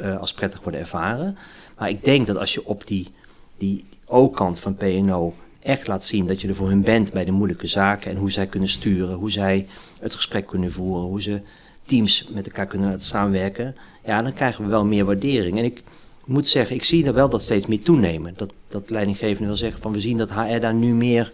uh, 0.00 0.18
als 0.18 0.32
prettig 0.32 0.62
worden 0.62 0.80
ervaren. 0.80 1.36
Maar 1.78 1.88
ik 1.88 2.04
denk 2.04 2.26
dat 2.26 2.36
als 2.36 2.54
je 2.54 2.66
op 2.66 2.86
die, 2.86 3.08
die 3.56 3.84
O-kant 4.04 4.60
van 4.60 4.74
PNO 4.74 5.34
echt 5.60 5.86
laat 5.86 6.04
zien 6.04 6.26
dat 6.26 6.40
je 6.40 6.48
er 6.48 6.54
voor 6.54 6.68
hun 6.68 6.82
bent 6.82 7.12
bij 7.12 7.24
de 7.24 7.30
moeilijke 7.30 7.66
zaken 7.66 8.10
en 8.10 8.16
hoe 8.16 8.30
zij 8.30 8.46
kunnen 8.46 8.68
sturen, 8.68 9.14
hoe 9.14 9.30
zij 9.30 9.66
het 10.00 10.14
gesprek 10.14 10.46
kunnen 10.46 10.72
voeren, 10.72 11.08
hoe 11.08 11.22
ze 11.22 11.40
teams 11.82 12.28
met 12.30 12.46
elkaar 12.46 12.66
kunnen 12.66 12.88
laten 12.88 13.06
samenwerken, 13.06 13.76
ja, 14.04 14.22
dan 14.22 14.32
krijgen 14.32 14.64
we 14.64 14.70
wel 14.70 14.84
meer 14.84 15.04
waardering. 15.04 15.58
En 15.58 15.64
ik 15.64 15.82
moet 16.24 16.46
zeggen, 16.46 16.76
ik 16.76 16.84
zie 16.84 17.06
er 17.06 17.14
wel 17.14 17.28
dat 17.28 17.42
steeds 17.42 17.66
meer 17.66 17.82
toenemen. 17.82 18.34
Dat, 18.36 18.54
dat 18.68 18.90
leidinggevende 18.90 19.48
wil 19.48 19.56
zeggen 19.56 19.80
van 19.80 19.92
we 19.92 20.00
zien 20.00 20.16
dat 20.16 20.32
HR 20.32 20.58
daar 20.60 20.74
nu 20.74 20.94
meer 20.94 21.32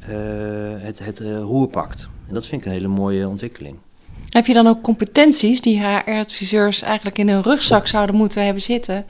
uh, 0.00 0.08
het, 0.78 0.98
het 0.98 1.20
uh, 1.20 1.38
roer 1.38 1.68
pakt. 1.68 2.08
En 2.28 2.34
dat 2.34 2.46
vind 2.46 2.60
ik 2.60 2.66
een 2.66 2.72
hele 2.72 2.88
mooie 2.88 3.28
ontwikkeling. 3.28 3.76
Heb 4.28 4.46
je 4.46 4.52
dan 4.52 4.66
ook 4.66 4.82
competenties 4.82 5.60
die 5.60 5.80
HR-adviseurs 5.80 6.82
eigenlijk 6.82 7.18
in 7.18 7.28
hun 7.28 7.42
rugzak 7.42 7.86
zouden 7.86 8.16
moeten 8.16 8.44
hebben 8.44 8.62
zitten 8.62 9.06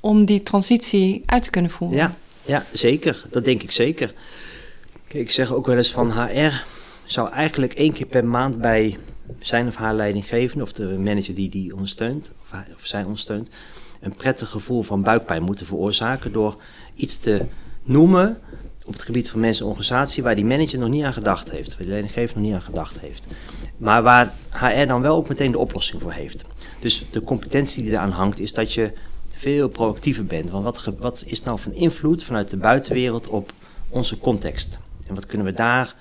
om 0.00 0.24
die 0.24 0.42
transitie 0.42 1.22
uit 1.26 1.42
te 1.42 1.50
kunnen 1.50 1.70
voeren? 1.70 1.98
Ja, 1.98 2.14
ja 2.44 2.64
zeker. 2.70 3.24
Dat 3.30 3.44
denk 3.44 3.62
ik 3.62 3.70
zeker. 3.70 4.14
Kijk, 5.08 5.24
ik 5.24 5.32
zeg 5.32 5.52
ook 5.52 5.66
wel 5.66 5.76
eens 5.76 5.92
van 5.92 6.12
HR 6.12 6.64
zou 7.04 7.32
eigenlijk 7.32 7.72
één 7.72 7.92
keer 7.92 8.06
per 8.06 8.24
maand 8.24 8.60
bij 8.60 8.98
zijn 9.38 9.66
of 9.66 9.74
haar 9.76 9.94
leidinggevende 9.94 10.64
of 10.64 10.72
de 10.72 10.86
manager 10.86 11.34
die 11.34 11.48
die 11.48 11.74
ondersteunt, 11.74 12.32
of, 12.42 12.52
of 12.74 12.86
zij 12.86 13.02
ondersteunt, 13.02 13.48
een 14.00 14.14
prettig 14.14 14.48
gevoel 14.48 14.82
van 14.82 15.02
buikpijn 15.02 15.42
moeten 15.42 15.66
veroorzaken 15.66 16.32
door 16.32 16.60
iets 16.94 17.18
te 17.18 17.44
noemen 17.82 18.38
op 18.84 18.92
het 18.92 19.02
gebied 19.02 19.30
van 19.30 19.40
mensen 19.40 19.62
en 19.64 19.70
organisatie 19.70 20.22
waar 20.22 20.34
die 20.34 20.44
manager 20.44 20.78
nog 20.78 20.88
niet 20.88 21.04
aan 21.04 21.12
gedacht 21.12 21.50
heeft, 21.50 21.72
waar 21.72 21.82
de 21.82 21.88
leidinggever 21.88 22.36
nog 22.36 22.44
niet 22.44 22.54
aan 22.54 22.62
gedacht 22.62 23.00
heeft. 23.00 23.26
Maar 23.76 24.02
waar 24.02 24.32
HR 24.50 24.86
dan 24.86 25.02
wel 25.02 25.16
ook 25.16 25.28
meteen 25.28 25.52
de 25.52 25.58
oplossing 25.58 26.02
voor 26.02 26.12
heeft. 26.12 26.44
Dus 26.80 27.06
de 27.10 27.22
competentie 27.22 27.82
die 27.82 27.92
eraan 27.92 28.10
hangt 28.10 28.40
is 28.40 28.52
dat 28.52 28.72
je 28.72 28.92
veel 29.32 29.68
proactiever 29.68 30.24
bent. 30.24 30.50
Want 30.50 30.64
wat, 30.64 30.92
wat 30.98 31.24
is 31.26 31.42
nou 31.42 31.58
van 31.58 31.72
invloed 31.72 32.24
vanuit 32.24 32.50
de 32.50 32.56
buitenwereld 32.56 33.28
op 33.28 33.52
onze 33.88 34.18
context? 34.18 34.78
En 35.06 35.14
wat 35.14 35.26
kunnen 35.26 35.46
we 35.46 35.52
daar 35.52 35.94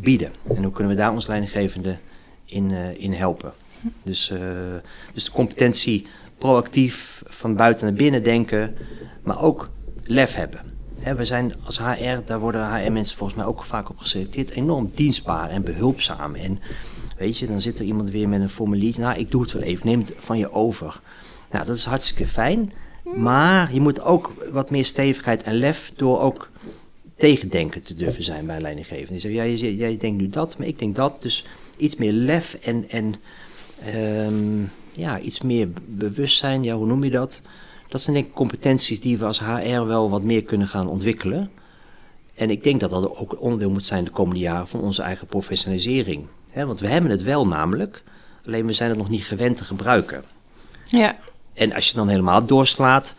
bieden? 0.00 0.32
En 0.56 0.62
hoe 0.62 0.72
kunnen 0.72 0.92
we 0.92 0.98
daar 0.98 1.12
ons 1.12 1.26
leidinggevende 1.26 1.96
in, 2.44 2.70
uh, 2.70 3.00
in 3.02 3.12
helpen? 3.12 3.52
Dus, 4.02 4.30
uh, 4.30 4.38
dus 5.12 5.24
de 5.24 5.30
competentie 5.30 6.06
proactief 6.38 7.22
van 7.26 7.56
buiten 7.56 7.86
naar 7.86 7.94
binnen 7.94 8.22
denken, 8.22 8.76
maar 9.22 9.42
ook 9.42 9.70
lef 10.04 10.34
hebben. 10.34 10.60
we 11.16 11.24
zijn 11.24 11.54
als 11.64 11.78
HR, 11.78 12.24
daar 12.24 12.40
worden 12.40 12.74
HR-mensen 12.74 13.16
volgens 13.16 13.38
mij 13.38 13.48
ook 13.48 13.64
vaak 13.64 13.90
op 13.90 13.98
geselecteerd, 13.98 14.50
enorm 14.50 14.90
dienstbaar 14.94 15.50
en 15.50 15.62
behulpzaam. 15.62 16.34
En 16.34 16.60
weet 17.16 17.38
je, 17.38 17.46
dan 17.46 17.60
zit 17.60 17.78
er 17.78 17.84
iemand 17.84 18.10
weer 18.10 18.28
met 18.28 18.40
een 18.40 18.48
formulier. 18.48 18.94
Nou, 18.98 19.18
ik 19.18 19.30
doe 19.30 19.42
het 19.42 19.52
wel 19.52 19.62
even, 19.62 19.86
neem 19.86 19.98
het 19.98 20.12
van 20.16 20.38
je 20.38 20.52
over. 20.52 21.00
Nou, 21.50 21.66
dat 21.66 21.76
is 21.76 21.84
hartstikke 21.84 22.26
fijn. 22.26 22.72
Maar 23.16 23.72
je 23.72 23.80
moet 23.80 24.00
ook 24.02 24.32
wat 24.52 24.70
meer 24.70 24.84
stevigheid 24.84 25.42
en 25.42 25.54
lef 25.54 25.92
door 25.96 26.20
ook 26.20 26.50
tegendenken 27.14 27.82
te 27.82 27.94
durven 27.94 28.24
zijn 28.24 28.46
bij 28.46 28.60
leidinggevenden. 28.60 29.12
Die 29.12 29.20
zeggen, 29.20 29.40
ja, 29.40 29.56
jij, 29.56 29.74
jij 29.74 29.96
denkt 29.96 30.20
nu 30.20 30.28
dat, 30.28 30.58
maar 30.58 30.66
ik 30.66 30.78
denk 30.78 30.96
dat. 30.96 31.22
Dus 31.22 31.46
iets 31.76 31.96
meer 31.96 32.12
lef 32.12 32.54
en, 32.54 32.88
en 32.88 33.14
um, 33.94 34.70
ja, 34.92 35.20
iets 35.20 35.40
meer 35.40 35.68
bewustzijn, 35.86 36.62
ja, 36.62 36.74
hoe 36.74 36.86
noem 36.86 37.04
je 37.04 37.10
dat? 37.10 37.40
Dat 37.88 38.00
zijn 38.00 38.14
denk 38.16 38.26
ik 38.26 38.34
competenties 38.34 39.00
die 39.00 39.18
we 39.18 39.24
als 39.24 39.40
HR 39.40 39.84
wel 39.84 40.10
wat 40.10 40.22
meer 40.22 40.42
kunnen 40.42 40.68
gaan 40.68 40.88
ontwikkelen. 40.88 41.50
En 42.34 42.50
ik 42.50 42.62
denk 42.62 42.80
dat 42.80 42.90
dat 42.90 43.16
ook 43.16 43.40
onderdeel 43.40 43.70
moet 43.70 43.84
zijn 43.84 44.04
de 44.04 44.10
komende 44.10 44.40
jaren 44.40 44.68
van 44.68 44.80
onze 44.80 45.02
eigen 45.02 45.26
professionalisering. 45.26 46.26
want 46.54 46.80
we 46.80 46.88
hebben 46.88 47.10
het 47.10 47.22
wel 47.22 47.46
namelijk, 47.46 48.02
alleen 48.46 48.66
we 48.66 48.72
zijn 48.72 48.88
het 48.88 48.98
nog 48.98 49.08
niet 49.08 49.24
gewend 49.24 49.56
te 49.56 49.64
gebruiken. 49.64 50.24
Ja. 50.84 51.16
En 51.52 51.72
als 51.72 51.88
je 51.88 51.94
dan 51.94 52.08
helemaal 52.08 52.46
doorslaat, 52.46 53.14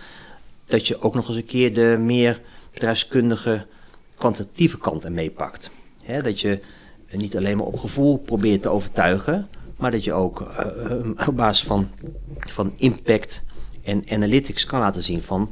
dat 0.65 0.87
je 0.87 1.01
ook 1.01 1.13
nog 1.13 1.27
eens 1.27 1.37
een 1.37 1.45
keer 1.45 1.73
de 1.73 1.97
meer 1.99 2.41
bedrijfskundige, 2.73 3.65
kwantitatieve 4.17 4.77
kant 4.77 5.05
ermee 5.05 5.31
pakt. 5.31 5.69
dat 6.23 6.41
je 6.41 6.59
niet 7.11 7.37
alleen 7.37 7.57
maar 7.57 7.65
op 7.65 7.77
gevoel 7.77 8.17
probeert 8.17 8.61
te 8.61 8.69
overtuigen, 8.69 9.47
maar 9.77 9.91
dat 9.91 10.03
je 10.03 10.13
ook 10.13 10.41
uh, 10.41 11.27
op 11.27 11.35
basis 11.35 11.67
van, 11.67 11.89
van 12.39 12.73
impact 12.75 13.43
en 13.83 14.03
analytics 14.09 14.65
kan 14.65 14.79
laten 14.79 15.03
zien 15.03 15.21
van 15.21 15.49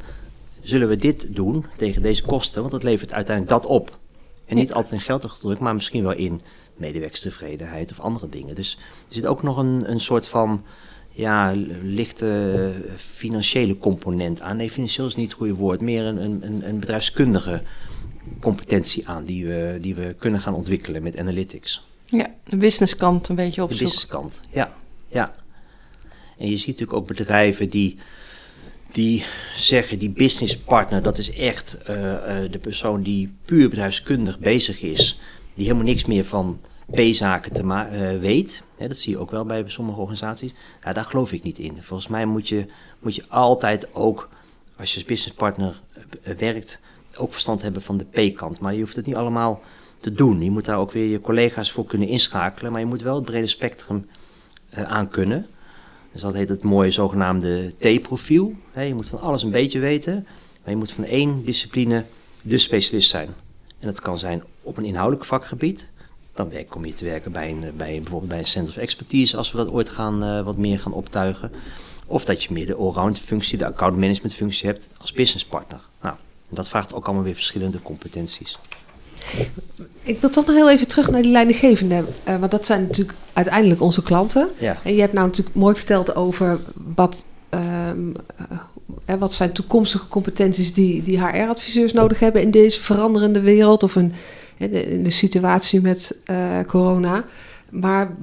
zullen 0.62 0.88
we 0.88 0.96
dit 0.96 1.36
doen 1.36 1.66
tegen 1.78 2.02
deze 2.02 2.24
kosten, 2.24 2.60
want 2.60 2.72
dat 2.72 2.84
levert 2.84 3.14
uiteindelijk 3.14 3.62
dat 3.62 3.72
op. 3.72 3.98
En 4.46 4.56
niet 4.56 4.74
altijd 4.74 4.94
in 4.94 5.00
geld 5.00 5.26
gedrukt, 5.26 5.60
maar 5.60 5.74
misschien 5.74 6.04
wel 6.04 6.14
in 6.14 6.42
medewerkstevredenheid 6.76 7.92
of 7.92 8.00
andere 8.00 8.30
dingen. 8.30 8.56
Dus 8.56 8.78
er 9.08 9.16
zit 9.16 9.26
ook 9.26 9.44
nog 9.44 9.58
een, 9.58 9.92
een 9.92 10.00
soort 10.00 10.28
van 10.28 10.64
ja, 11.10 11.54
lichte 11.82 12.74
financiële 12.96 13.78
component 13.78 14.42
aan. 14.42 14.58
Nee, 14.58 14.70
financieel 14.70 15.08
is 15.08 15.16
niet 15.16 15.28
het 15.28 15.38
goede 15.38 15.54
woord, 15.54 15.82
meer 15.82 16.06
een, 16.06 16.44
een, 16.44 16.68
een 16.68 16.80
bedrijfskundige 16.80 17.62
competentie 18.40 19.08
aan 19.08 19.26
die 19.26 19.46
we, 19.46 19.78
die 19.82 19.96
we 19.96 20.16
kunnen 20.20 20.40
gaan 20.40 20.54
ontwikkelen 20.54 21.04
met 21.04 21.18
analytics. 21.18 21.88
Ja, 22.06 22.30
de 22.44 22.58
businesskant 22.58 23.30
een 23.30 23.36
beetje 23.36 23.64
opzoeken. 23.64 23.78
De 23.78 23.84
businesskant, 23.84 24.42
ja. 24.52 24.74
ja. 25.08 25.34
En 26.38 26.50
je 26.50 26.56
ziet 26.56 26.68
natuurlijk 26.68 26.98
ook 26.98 27.08
bedrijven 27.08 27.70
die, 27.70 27.98
die 28.92 29.26
zeggen, 29.56 30.00
die 30.00 30.10
businesspartner, 30.10 31.02
dat 31.02 31.18
is 31.18 31.34
echt 31.34 31.78
uh, 31.90 31.96
uh, 31.98 32.52
de 32.52 32.60
persoon 32.62 33.02
die 33.02 33.34
puur 33.46 33.70
bedrijfskundig 33.70 34.40
bezig 34.40 34.82
is. 34.82 35.20
Die 35.54 35.66
helemaal 35.66 35.86
niks 35.86 36.06
meer 36.06 36.26
van 36.26 36.60
P-zaken 36.92 37.52
te 37.52 37.64
uh, 37.64 38.20
weet. 38.20 38.64
dat 38.78 38.98
zie 38.98 39.12
je 39.12 39.20
ook 39.20 39.32
wel 39.32 39.46
bij 39.46 39.64
sommige 39.68 40.00
organisaties. 40.00 40.54
Ja, 40.84 40.94
daar 40.94 41.06
geloof 41.06 41.32
ik 41.32 41.44
niet 41.44 41.60
in. 41.60 41.82
Volgens 41.82 42.10
mij 42.10 42.26
moet 42.26 42.48
je, 42.48 42.66
moet 43.00 43.16
je 43.16 43.24
altijd 43.28 43.96
ook, 43.96 44.30
als 44.78 44.90
je 44.90 44.96
als 44.96 45.06
businesspartner 45.06 45.82
werkt, 46.38 46.80
ook 47.18 47.32
verstand 47.32 47.62
hebben 47.62 47.82
van 47.82 47.98
de 47.98 48.06
P-kant. 48.06 48.60
Maar 48.60 48.74
je 48.74 48.80
hoeft 48.80 48.96
het 48.96 49.06
niet 49.06 49.16
allemaal 49.16 49.62
te 49.98 50.14
doen. 50.14 50.42
Je 50.42 50.52
moet 50.52 50.66
daar 50.66 50.78
ook 50.78 50.92
weer 50.92 51.10
je 51.10 51.22
collega's 51.22 51.72
voor 51.72 51.86
kunnen 51.86 52.08
inschakelen, 52.08 52.72
maar 52.72 52.82
je 52.82 52.88
moet 52.88 53.02
wel 53.02 53.16
het 53.16 53.26
brede 53.26 53.48
spectrum 53.48 54.08
uh, 54.78 54.84
aan 54.84 55.08
kunnen. 55.08 55.48
Dus 56.12 56.22
dat 56.22 56.34
heet 56.34 56.50
het 56.50 56.64
mooie 56.64 56.92
zogenaamde 56.92 57.74
T-profiel. 57.78 58.54
Je 58.76 58.94
moet 58.94 59.10
van 59.10 59.22
alles 59.22 59.44
een 59.44 59.52
beetje 59.52 59.80
weten, 59.80 60.28
maar 60.64 60.72
je 60.72 60.76
moet 60.76 60.92
van 60.92 61.04
één 61.04 61.46
discipline 61.46 62.06
de 62.42 62.58
specialist 62.58 63.10
zijn. 63.10 63.30
En 63.80 63.88
dat 63.88 64.02
kan 64.02 64.18
zijn 64.18 64.44
op 64.62 64.78
een 64.78 64.86
inhoudelijk 64.86 65.26
vakgebied. 65.26 65.90
Dan 66.34 66.52
kom 66.70 66.86
je 66.86 66.94
te 66.94 67.06
werken 67.06 67.32
bij, 67.32 67.52
een, 67.52 67.60
bij 67.60 68.00
bijvoorbeeld 68.00 68.30
bij 68.30 68.40
een 68.40 68.46
Center 68.46 68.74
of 68.74 68.80
Expertise, 68.82 69.38
als 69.38 69.52
we 69.52 69.58
dat 69.58 69.70
ooit 69.70 69.90
gaan, 69.90 70.24
uh, 70.24 70.42
wat 70.42 70.58
meer 70.58 70.80
gaan 70.80 70.94
optuigen. 70.94 71.52
Of 72.06 72.26
dat 72.26 72.44
je 72.44 72.54
meer 72.54 72.66
de 72.66 72.76
allround 72.76 73.20
functie, 73.20 73.58
de 73.58 73.66
account 73.66 73.98
management 73.98 74.34
functie 74.34 74.68
hebt 74.68 74.90
als 74.98 75.12
business 75.12 75.46
partner. 75.46 75.80
Nou, 76.02 76.16
dat 76.54 76.70
vraagt 76.70 76.94
ook 76.94 77.06
allemaal 77.06 77.24
weer 77.24 77.36
verschillende 77.36 77.82
competenties. 77.82 78.58
Ik 80.04 80.20
wil 80.20 80.30
toch 80.30 80.46
nog 80.46 80.56
heel 80.56 80.70
even 80.70 80.88
terug 80.88 81.10
naar 81.10 81.22
die 81.22 81.32
leidinggevende. 81.32 82.04
Uh, 82.28 82.38
want 82.38 82.52
dat 82.52 82.66
zijn 82.66 82.82
natuurlijk 82.82 83.18
uiteindelijk 83.34 83.82
onze 83.82 84.04
klanten. 84.04 84.50
Ja. 84.58 84.78
En 84.84 84.94
je 84.94 85.02
hebt 85.02 85.14
nou 85.14 85.28
natuurlijk 85.28 85.56
mooi 85.56 85.76
verteld 85.76 86.16
over 86.16 86.60
wat, 86.96 87.26
um, 87.90 88.14
uh, 89.10 89.16
wat 89.16 89.34
zijn 89.34 89.52
toekomstige 89.52 90.08
competenties 90.08 90.74
die, 90.74 91.02
die 91.02 91.20
HR-adviseurs 91.20 91.94
nodig 91.94 92.20
hebben 92.20 92.42
in 92.42 92.52
deze 92.52 92.84
veranderende 92.84 93.42
wereld 93.42 93.84
of 93.84 93.96
in, 93.96 94.14
in 94.58 95.04
de 95.04 95.10
situatie 95.10 95.82
met 95.82 96.18
uh, 96.32 96.38
corona. 96.68 97.26
Maar 97.70 98.16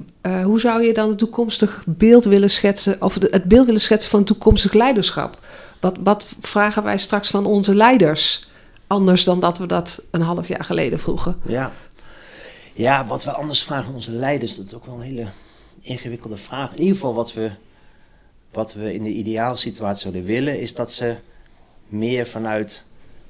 hoe 0.43 0.59
zou 0.59 0.83
je 0.83 0.93
dan 0.93 1.09
het 1.09 1.17
toekomstig 1.17 1.83
beeld 1.87 2.25
willen 2.25 2.49
schetsen, 2.49 3.01
of 3.01 3.17
het 3.19 3.43
beeld 3.43 3.65
willen 3.65 3.81
schetsen 3.81 4.09
van 4.09 4.23
toekomstig 4.23 4.73
leiderschap? 4.73 5.39
Wat, 5.81 5.97
wat 6.03 6.35
vragen 6.39 6.83
wij 6.83 6.97
straks 6.97 7.29
van 7.29 7.45
onze 7.45 7.75
leiders? 7.75 8.49
anders 8.91 9.23
dan 9.23 9.39
dat 9.39 9.57
we 9.57 9.65
dat 9.65 10.03
een 10.11 10.21
half 10.21 10.47
jaar 10.47 10.63
geleden 10.63 10.99
vroegen. 10.99 11.39
Ja, 11.45 11.71
ja 12.73 13.05
wat 13.05 13.23
we 13.23 13.31
anders 13.31 13.63
vragen 13.63 13.87
aan 13.87 13.93
onze 13.93 14.11
leiders, 14.11 14.55
dat 14.55 14.65
is 14.65 14.73
ook 14.73 14.85
wel 14.85 14.95
een 14.95 15.01
hele 15.01 15.27
ingewikkelde 15.81 16.37
vraag. 16.37 16.71
In 16.71 16.79
ieder 16.79 16.93
geval 16.93 17.13
wat 17.13 17.33
we, 17.33 17.51
wat 18.51 18.73
we 18.73 18.93
in 18.93 19.03
de 19.03 19.09
ideale 19.09 19.57
situatie 19.57 20.01
zouden 20.01 20.23
willen, 20.23 20.59
is 20.59 20.75
dat 20.75 20.91
ze 20.91 21.15
meer 21.87 22.25
vanuit 22.25 22.83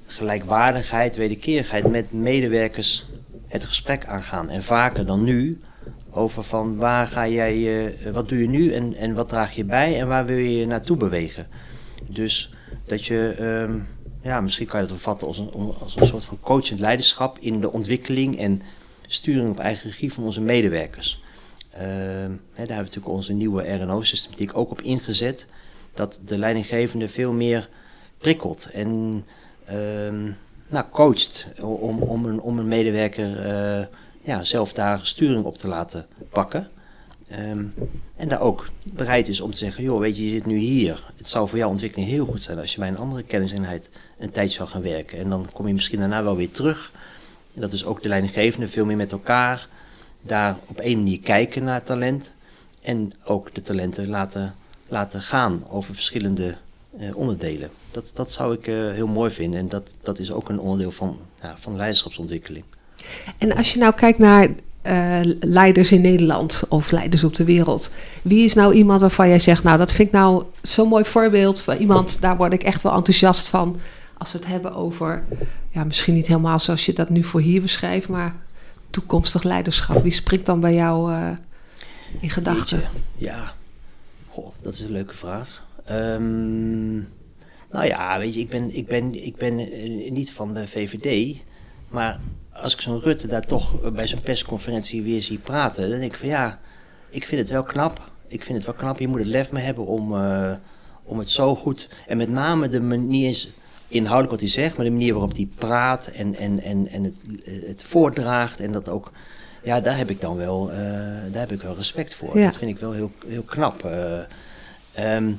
gelijkwaardigheid, 0.06 1.16
wederkerigheid 1.16 1.90
met 1.90 2.12
medewerkers 2.12 3.06
het 3.48 3.64
gesprek 3.64 4.06
aangaan. 4.06 4.50
En 4.50 4.64
vaker 4.64 5.06
dan 5.06 5.24
nu 5.24 5.62
over 6.10 6.44
van 6.44 6.78
waar 6.78 7.08
ga 7.08 7.28
jij, 7.28 7.96
wat 8.12 8.30
doe 8.30 8.40
je 8.40 8.48
nu 8.48 8.74
en, 8.74 8.96
en 8.96 9.14
wat 9.14 9.30
draag 9.30 9.56
je 9.56 9.64
bij 9.64 10.00
en 10.00 10.08
waar 10.08 10.26
wil 10.26 10.38
je 10.38 10.66
naartoe 10.66 10.98
bewegen. 10.98 11.48
Dus 12.08 12.54
dat 12.86 13.06
je 13.06 13.36
ehm, 13.38 13.80
ja, 14.22 14.42
misschien 14.42 14.68
kan 14.68 14.82
je 14.82 14.88
dat 14.88 14.96
opvatten 14.96 15.28
als 15.28 15.38
een, 15.38 15.52
als 15.80 15.96
een 15.96 16.06
soort 16.06 16.26
van 16.26 16.40
coachend 16.40 16.80
leiderschap 16.80 17.38
in 17.40 17.62
de 17.62 17.72
ontwikkeling 17.72 18.40
en 18.40 18.62
sturing 19.08 19.50
op 19.50 19.60
eigen 19.60 19.90
regie 19.90 20.14
van 20.14 20.24
onze 20.24 20.42
medewerkers. 20.42 21.24
Hè, 21.70 21.88
daar 22.28 22.28
hebben 22.56 22.66
we 22.66 22.74
natuurlijk 22.76 23.08
onze 23.08 23.34
nieuwe 23.34 23.74
RNO-systematiek 23.74 24.58
ook 24.58 24.72
op 24.72 24.82
ingezet. 24.82 25.48
Dat 25.94 26.22
de 26.26 26.38
leidinggevende 26.38 27.08
veel 27.08 27.32
meer 27.32 27.70
prikkelt 28.18 28.70
en 28.74 29.24
uh, 29.72 30.34
nou, 30.68 30.86
coacht 30.92 31.48
om, 31.62 32.02
om, 32.02 32.26
een, 32.26 32.42
om 32.42 32.60
een 32.60 32.68
medewerker 32.68 33.46
uh, 33.46 33.86
ja, 34.22 34.42
zelf 34.42 34.74
daar 34.74 35.00
sturing 35.04 35.46
op 35.46 35.58
te 35.58 35.68
laten 35.68 36.06
pakken. 36.30 36.70
Um, 37.40 37.74
en 38.16 38.28
daar 38.28 38.42
ook 38.42 38.70
bereid 38.94 39.28
is 39.28 39.42
om 39.42 39.52
te 39.52 39.58
zeggen, 39.58 39.84
joh, 39.84 40.00
weet 40.00 40.18
je, 40.18 40.24
je 40.24 40.30
zit 40.30 40.46
nu 40.46 40.58
hier. 40.58 41.04
Het 41.18 41.28
zou 41.28 41.48
voor 41.48 41.58
jouw 41.58 41.70
ontwikkeling 41.70 42.10
heel 42.10 42.26
goed 42.26 42.42
zijn 42.42 42.60
als 42.60 42.74
je 42.74 42.80
bij 42.80 42.88
een 42.88 42.98
andere 42.98 43.24
kenniseenheid 43.24 43.90
een 44.20 44.32
tijd 44.32 44.52
zou 44.52 44.70
gaan 44.70 44.82
werken. 44.82 45.18
En 45.18 45.30
dan 45.30 45.48
kom 45.54 45.68
je 45.68 45.74
misschien 45.74 46.00
daarna 46.00 46.24
wel 46.24 46.36
weer 46.36 46.50
terug. 46.50 46.92
En 47.56 47.62
dat 47.62 47.74
is 47.74 47.86
ook 47.86 48.02
de 48.04 48.10
leidinggevende 48.10 48.68
veel 48.68 48.86
meer 48.86 48.96
met 48.96 49.12
elkaar 49.12 49.68
daar 50.22 50.58
op 50.66 50.80
één 50.80 50.98
manier 50.98 51.20
kijken 51.20 51.64
naar 51.64 51.84
talent. 51.84 52.34
En 52.82 53.14
ook 53.24 53.56
de 53.56 53.62
talenten 53.62 54.08
laten, 54.08 54.56
laten 54.88 55.22
gaan 55.22 55.64
over 55.70 55.94
verschillende 55.94 56.56
uh, 57.00 57.16
onderdelen. 57.16 57.70
Dat, 57.92 58.12
dat 58.14 58.32
zou 58.32 58.54
ik 58.54 58.68
uh, 58.68 58.92
heel 58.92 59.08
mooi 59.08 59.32
vinden. 59.32 59.60
En 59.60 59.70
dat, 59.70 59.96
dat 60.02 60.20
is 60.20 60.32
ook 60.32 60.50
een 60.50 60.60
onderdeel 60.60 60.92
van, 60.92 61.20
ja, 61.42 61.58
van 61.58 61.76
leiderschapsontwikkeling. 61.76 62.64
En 63.38 63.56
als 63.56 63.74
je 63.74 63.80
nou 63.80 63.94
kijkt 63.94 64.20
naar 64.20 64.50
uh, 64.88 65.20
leiders 65.40 65.92
in 65.92 66.02
Nederland 66.02 66.64
of 66.70 66.92
leiders 66.92 67.24
op 67.24 67.36
de 67.36 67.44
wereld. 67.44 67.94
Wie 68.22 68.44
is 68.44 68.54
nou 68.54 68.74
iemand 68.74 69.02
waarvan 69.02 69.28
jij 69.28 69.40
zegt, 69.40 69.64
nou 69.64 69.78
dat 69.78 69.92
vind 69.92 70.08
ik 70.08 70.14
nou 70.14 70.44
zo'n 70.62 70.88
mooi 70.88 71.06
voorbeeld 71.06 71.62
van 71.62 71.76
iemand, 71.78 72.22
daar 72.22 72.38
word 72.38 72.54
ik 72.54 72.64
echt 72.64 72.82
wel 72.82 72.94
enthousiast 72.94 73.50
van. 73.50 73.80
Als 74.18 74.32
we 74.32 74.38
het 74.38 74.48
hebben 74.48 74.76
over, 74.76 75.24
ja, 75.70 75.84
misschien 75.84 76.14
niet 76.14 76.28
helemaal 76.28 76.60
zoals 76.60 76.86
je 76.86 76.94
dat 76.94 77.10
nu 77.10 77.24
voor 77.24 77.42
hier 77.42 77.62
beschrijft, 77.62 78.08
maar 78.08 78.36
toekomstig 78.90 79.44
leiderschap. 79.44 80.04
Wie 80.04 80.12
springt 80.12 80.46
dan 80.46 80.60
bij 80.60 80.74
jou 80.74 81.12
uh, 81.12 81.30
in 82.20 82.30
gedachten? 82.30 82.82
Ja, 83.18 83.54
Goh, 84.32 84.52
dat 84.62 84.74
is 84.74 84.80
een 84.80 84.92
leuke 84.92 85.16
vraag. 85.16 85.66
Um, 85.92 87.08
Nou 87.72 87.86
ja, 87.86 88.20
weet 88.20 88.34
je, 88.34 88.40
ik 88.40 88.50
ben, 88.50 88.76
ik 88.76 88.88
ben, 88.88 89.26
ik 89.26 89.36
ben 89.36 89.60
eh, 89.60 90.12
niet 90.12 90.32
van 90.32 90.54
de 90.54 90.68
VVD. 90.68 91.38
Maar 91.90 92.20
als 92.62 92.74
ik 92.74 92.82
zo'n 92.82 93.00
Rutte 93.00 93.28
daar 93.28 93.46
toch 93.46 93.92
bij 93.92 94.08
zo'n 94.08 94.22
persconferentie 94.22 95.04
weer 95.04 95.22
zie 95.22 95.38
praten, 95.40 95.90
dan 95.90 96.00
denk 96.00 96.12
ik 96.12 96.18
van 96.20 96.28
ja, 96.28 96.60
ik 97.10 97.26
vind 97.26 97.42
het 97.42 97.50
wel 97.50 97.64
knap. 97.64 98.12
Ik 98.28 98.44
vind 98.44 98.58
het 98.58 98.66
wel 98.66 98.76
knap. 98.76 99.00
Je 99.00 99.08
moet 99.08 99.20
het 99.20 99.28
lef 99.28 99.52
mee 99.52 99.64
hebben 99.64 99.86
om, 99.86 100.16
eh, 100.16 100.52
om 101.04 101.18
het 101.18 101.30
zo 101.30 101.56
goed. 101.56 101.90
En 102.08 102.18
met 102.18 102.30
name 102.30 102.70
de 102.70 102.80
manier 102.82 103.48
inhoudelijk 103.88 104.32
wat 104.32 104.40
hij 104.40 104.50
zegt, 104.50 104.76
maar 104.76 104.86
de 104.86 104.92
manier 104.92 105.14
waarop 105.14 105.36
hij 105.36 105.50
praat 105.56 106.08
en, 106.08 106.36
en, 106.36 106.60
en, 106.60 106.88
en 106.88 107.04
het, 107.04 107.26
het 107.66 107.84
voordraagt 107.84 108.60
en 108.60 108.72
dat 108.72 108.90
ook. 108.90 109.12
Ja, 109.64 109.80
daar 109.82 109.98
heb 109.98 110.10
ik 110.10 110.22
dan 110.22 110.36
wel, 110.36 110.72
eh, 110.72 110.78
daar 111.32 111.40
heb 111.40 111.52
ik 111.52 111.62
wel 111.62 111.76
respect 111.76 112.16
voor. 112.16 112.38
Ja. 112.38 112.46
Dat 112.46 112.58
vind 112.58 112.72
ik 112.72 112.78
wel 112.78 112.92
heel, 112.92 113.12
heel 113.28 113.44
knap. 113.44 113.86
eh. 113.86 114.20
Ehm, 114.94 115.32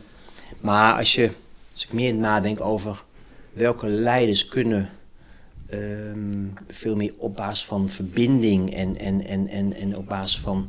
maar 0.60 0.96
als 0.96 1.14
je, 1.14 1.30
als 1.72 1.84
ik 1.84 1.92
meer 1.92 2.14
nadenk 2.14 2.60
over 2.60 3.02
welke 3.52 3.88
leiders 3.88 4.48
kunnen 4.48 4.90
ehm, 5.72 6.46
veel 6.68 6.96
meer 6.96 7.12
op 7.16 7.36
basis 7.36 7.64
van 7.64 7.88
verbinding 7.88 8.74
en, 8.74 8.98
en, 8.98 9.26
en, 9.26 9.48
en, 9.48 9.74
en 9.74 9.96
op 9.96 10.06
basis 10.06 10.38
van 10.38 10.68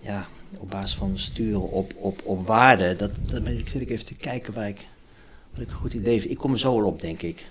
ja, 0.00 0.26
op 0.58 0.70
basis 0.70 0.96
van 0.96 1.18
sturen 1.18 1.70
op, 1.70 1.92
op, 1.96 2.20
op 2.24 2.46
waarde. 2.46 2.96
Dat, 2.96 3.10
dat 3.26 3.44
ben 3.44 3.58
ik, 3.58 3.68
zit 3.68 3.80
ik 3.80 3.90
even 3.90 4.04
te 4.04 4.14
kijken 4.14 4.54
waar 4.54 4.68
ik, 4.68 4.86
wat 5.52 5.60
ik 5.60 5.70
een 5.70 5.76
goed 5.76 5.92
idee 5.92 6.20
vind. 6.20 6.32
Ik 6.32 6.38
kom 6.38 6.52
er 6.52 6.58
zo 6.58 6.76
wel 6.76 6.86
op, 6.86 7.00
denk 7.00 7.22
ik. 7.22 7.50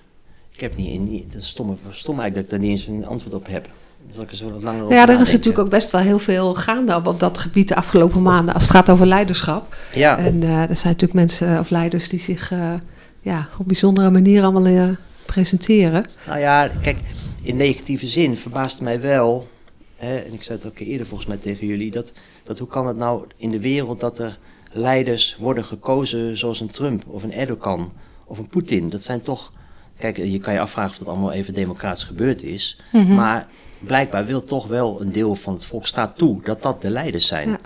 Ik 0.53 0.59
heb 0.59 0.75
niet, 0.75 0.99
niet 0.99 1.23
het 1.23 1.33
is 1.33 1.47
stom, 1.47 1.77
stom 1.91 2.19
eigenlijk 2.19 2.33
dat 2.35 2.43
ik 2.43 2.49
daar 2.49 2.59
niet 2.59 2.69
eens 2.69 2.87
een 2.87 3.07
antwoord 3.07 3.33
op 3.33 3.47
heb. 3.47 3.69
Dan 4.05 4.13
zal 4.13 4.23
ik 4.23 4.31
er 4.31 4.37
zo 4.37 4.51
wat 4.51 4.63
langer 4.63 4.83
over 4.83 4.95
Nou 4.95 5.07
ja, 5.07 5.15
er 5.15 5.21
is 5.21 5.31
natuurlijk 5.31 5.59
ook 5.59 5.69
best 5.69 5.91
wel 5.91 6.01
heel 6.01 6.19
veel 6.19 6.55
gaande 6.55 6.95
op, 6.95 7.07
op 7.07 7.19
dat 7.19 7.37
gebied 7.37 7.67
de 7.67 7.75
afgelopen 7.75 8.21
maanden 8.21 8.53
als 8.53 8.63
het 8.63 8.71
gaat 8.71 8.89
over 8.89 9.05
leiderschap. 9.05 9.75
Ja, 9.93 10.17
En 10.17 10.43
eh, 10.43 10.69
er 10.69 10.75
zijn 10.75 10.93
natuurlijk 10.93 11.13
mensen 11.13 11.59
of 11.59 11.69
leiders 11.69 12.09
die 12.09 12.19
zich 12.19 12.51
eh, 12.51 12.73
ja, 13.19 13.47
op 13.57 13.67
bijzondere 13.67 14.09
manier 14.09 14.43
allemaal 14.43 14.65
eh, 14.65 14.89
presenteren. 15.33 16.05
nou 16.27 16.39
ja, 16.39 16.67
kijk, 16.81 16.97
in 17.41 17.57
negatieve 17.57 18.07
zin 18.07 18.37
verbaast 18.37 18.81
mij 18.81 19.01
wel, 19.01 19.47
hè, 19.95 20.17
en 20.17 20.33
ik 20.33 20.43
zei 20.43 20.57
het 20.57 20.67
ook 20.67 20.79
eerder 20.79 21.07
volgens 21.07 21.29
mij 21.29 21.37
tegen 21.37 21.67
jullie, 21.67 21.91
dat, 21.91 22.13
dat 22.43 22.59
hoe 22.59 22.67
kan 22.67 22.87
het 22.87 22.97
nou 22.97 23.25
in 23.37 23.51
de 23.51 23.59
wereld 23.59 23.99
dat 23.99 24.19
er 24.19 24.39
leiders 24.71 25.35
worden 25.37 25.65
gekozen 25.65 26.37
zoals 26.37 26.59
een 26.59 26.67
Trump 26.67 27.03
of 27.07 27.23
een 27.23 27.33
Erdogan 27.33 27.91
of 28.25 28.37
een 28.37 28.47
Poetin? 28.47 28.89
Dat 28.89 29.01
zijn 29.01 29.21
toch, 29.21 29.53
kijk, 29.97 30.17
je 30.17 30.39
kan 30.39 30.53
je 30.53 30.59
afvragen 30.59 30.91
of 30.91 30.97
dat 30.97 31.07
allemaal 31.07 31.31
even 31.31 31.53
democratisch 31.53 32.03
gebeurd 32.03 32.43
is, 32.43 32.81
maar 32.91 33.47
blijkbaar 33.79 34.25
wil 34.25 34.41
toch 34.41 34.67
wel 34.67 35.01
een 35.01 35.11
deel 35.11 35.35
van 35.35 35.53
het 35.53 35.65
volk 35.65 35.87
staat 35.87 36.17
toe 36.17 36.41
dat 36.43 36.61
dat 36.61 36.81
de 36.81 36.89
leiders 36.89 37.27
zijn. 37.27 37.49
Ja. 37.49 37.59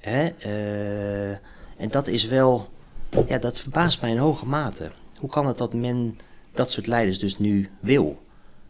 Hè? 0.00 0.26
eh, 0.26 1.30
en 1.76 1.88
dat 1.88 2.06
is 2.06 2.26
wel, 2.26 2.68
ja, 3.28 3.38
dat 3.38 3.60
verbaast 3.60 4.00
mij 4.00 4.10
in 4.10 4.16
hoge 4.16 4.46
mate. 4.46 4.90
Hoe 5.18 5.30
kan 5.30 5.46
het 5.46 5.58
dat 5.58 5.74
men 5.74 6.16
dat 6.54 6.70
soort 6.70 6.86
leiders 6.86 7.18
dus 7.18 7.38
nu 7.38 7.68
wil? 7.80 8.22